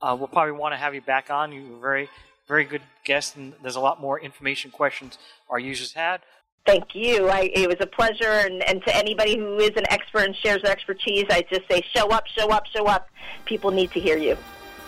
uh, 0.00 0.16
we'll 0.18 0.28
probably 0.28 0.52
want 0.52 0.72
to 0.72 0.76
have 0.76 0.94
you 0.94 1.00
back 1.00 1.30
on. 1.30 1.52
You 1.52 1.68
were 1.68 1.76
a 1.76 1.80
very, 1.80 2.08
very 2.48 2.64
good 2.64 2.82
guest, 3.04 3.36
and 3.36 3.52
there's 3.62 3.76
a 3.76 3.80
lot 3.80 4.00
more 4.00 4.18
information 4.18 4.70
questions 4.72 5.18
our 5.48 5.60
users 5.60 5.92
had. 5.92 6.20
Thank 6.64 6.94
you. 6.94 7.28
I, 7.28 7.50
it 7.54 7.68
was 7.68 7.78
a 7.80 7.86
pleasure, 7.86 8.30
and, 8.30 8.62
and 8.68 8.84
to 8.84 8.96
anybody 8.96 9.36
who 9.36 9.58
is 9.58 9.72
an 9.76 9.84
expert 9.90 10.26
and 10.26 10.36
shares 10.36 10.62
their 10.62 10.70
expertise, 10.70 11.24
I 11.28 11.44
just 11.50 11.62
say 11.68 11.82
show 11.94 12.08
up, 12.10 12.26
show 12.28 12.50
up, 12.50 12.66
show 12.66 12.86
up. 12.86 13.08
People 13.46 13.72
need 13.72 13.90
to 13.92 14.00
hear 14.00 14.16
you. 14.16 14.36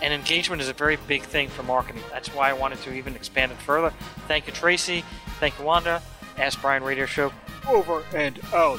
And 0.01 0.15
engagement 0.15 0.63
is 0.63 0.69
a 0.69 0.73
very 0.73 0.99
big 1.09 1.23
thing 1.23 1.49
for 1.49 1.63
marketing. 1.65 2.03
That's 2.13 2.29
why 2.29 2.51
I 2.51 2.53
wanted 2.53 2.81
to 2.83 2.95
even 2.95 3.17
expand 3.17 3.51
it 3.51 3.59
further. 3.59 3.93
Thank 4.29 4.47
you, 4.47 4.53
Tracy. 4.53 5.05
Thank 5.41 5.59
you, 5.59 5.65
Wanda. 5.65 6.01
Ask 6.39 6.61
Brian 6.61 6.85
Radio 6.85 7.07
Show. 7.07 7.33
Over 7.69 8.05
and 8.15 8.39
out. 8.53 8.79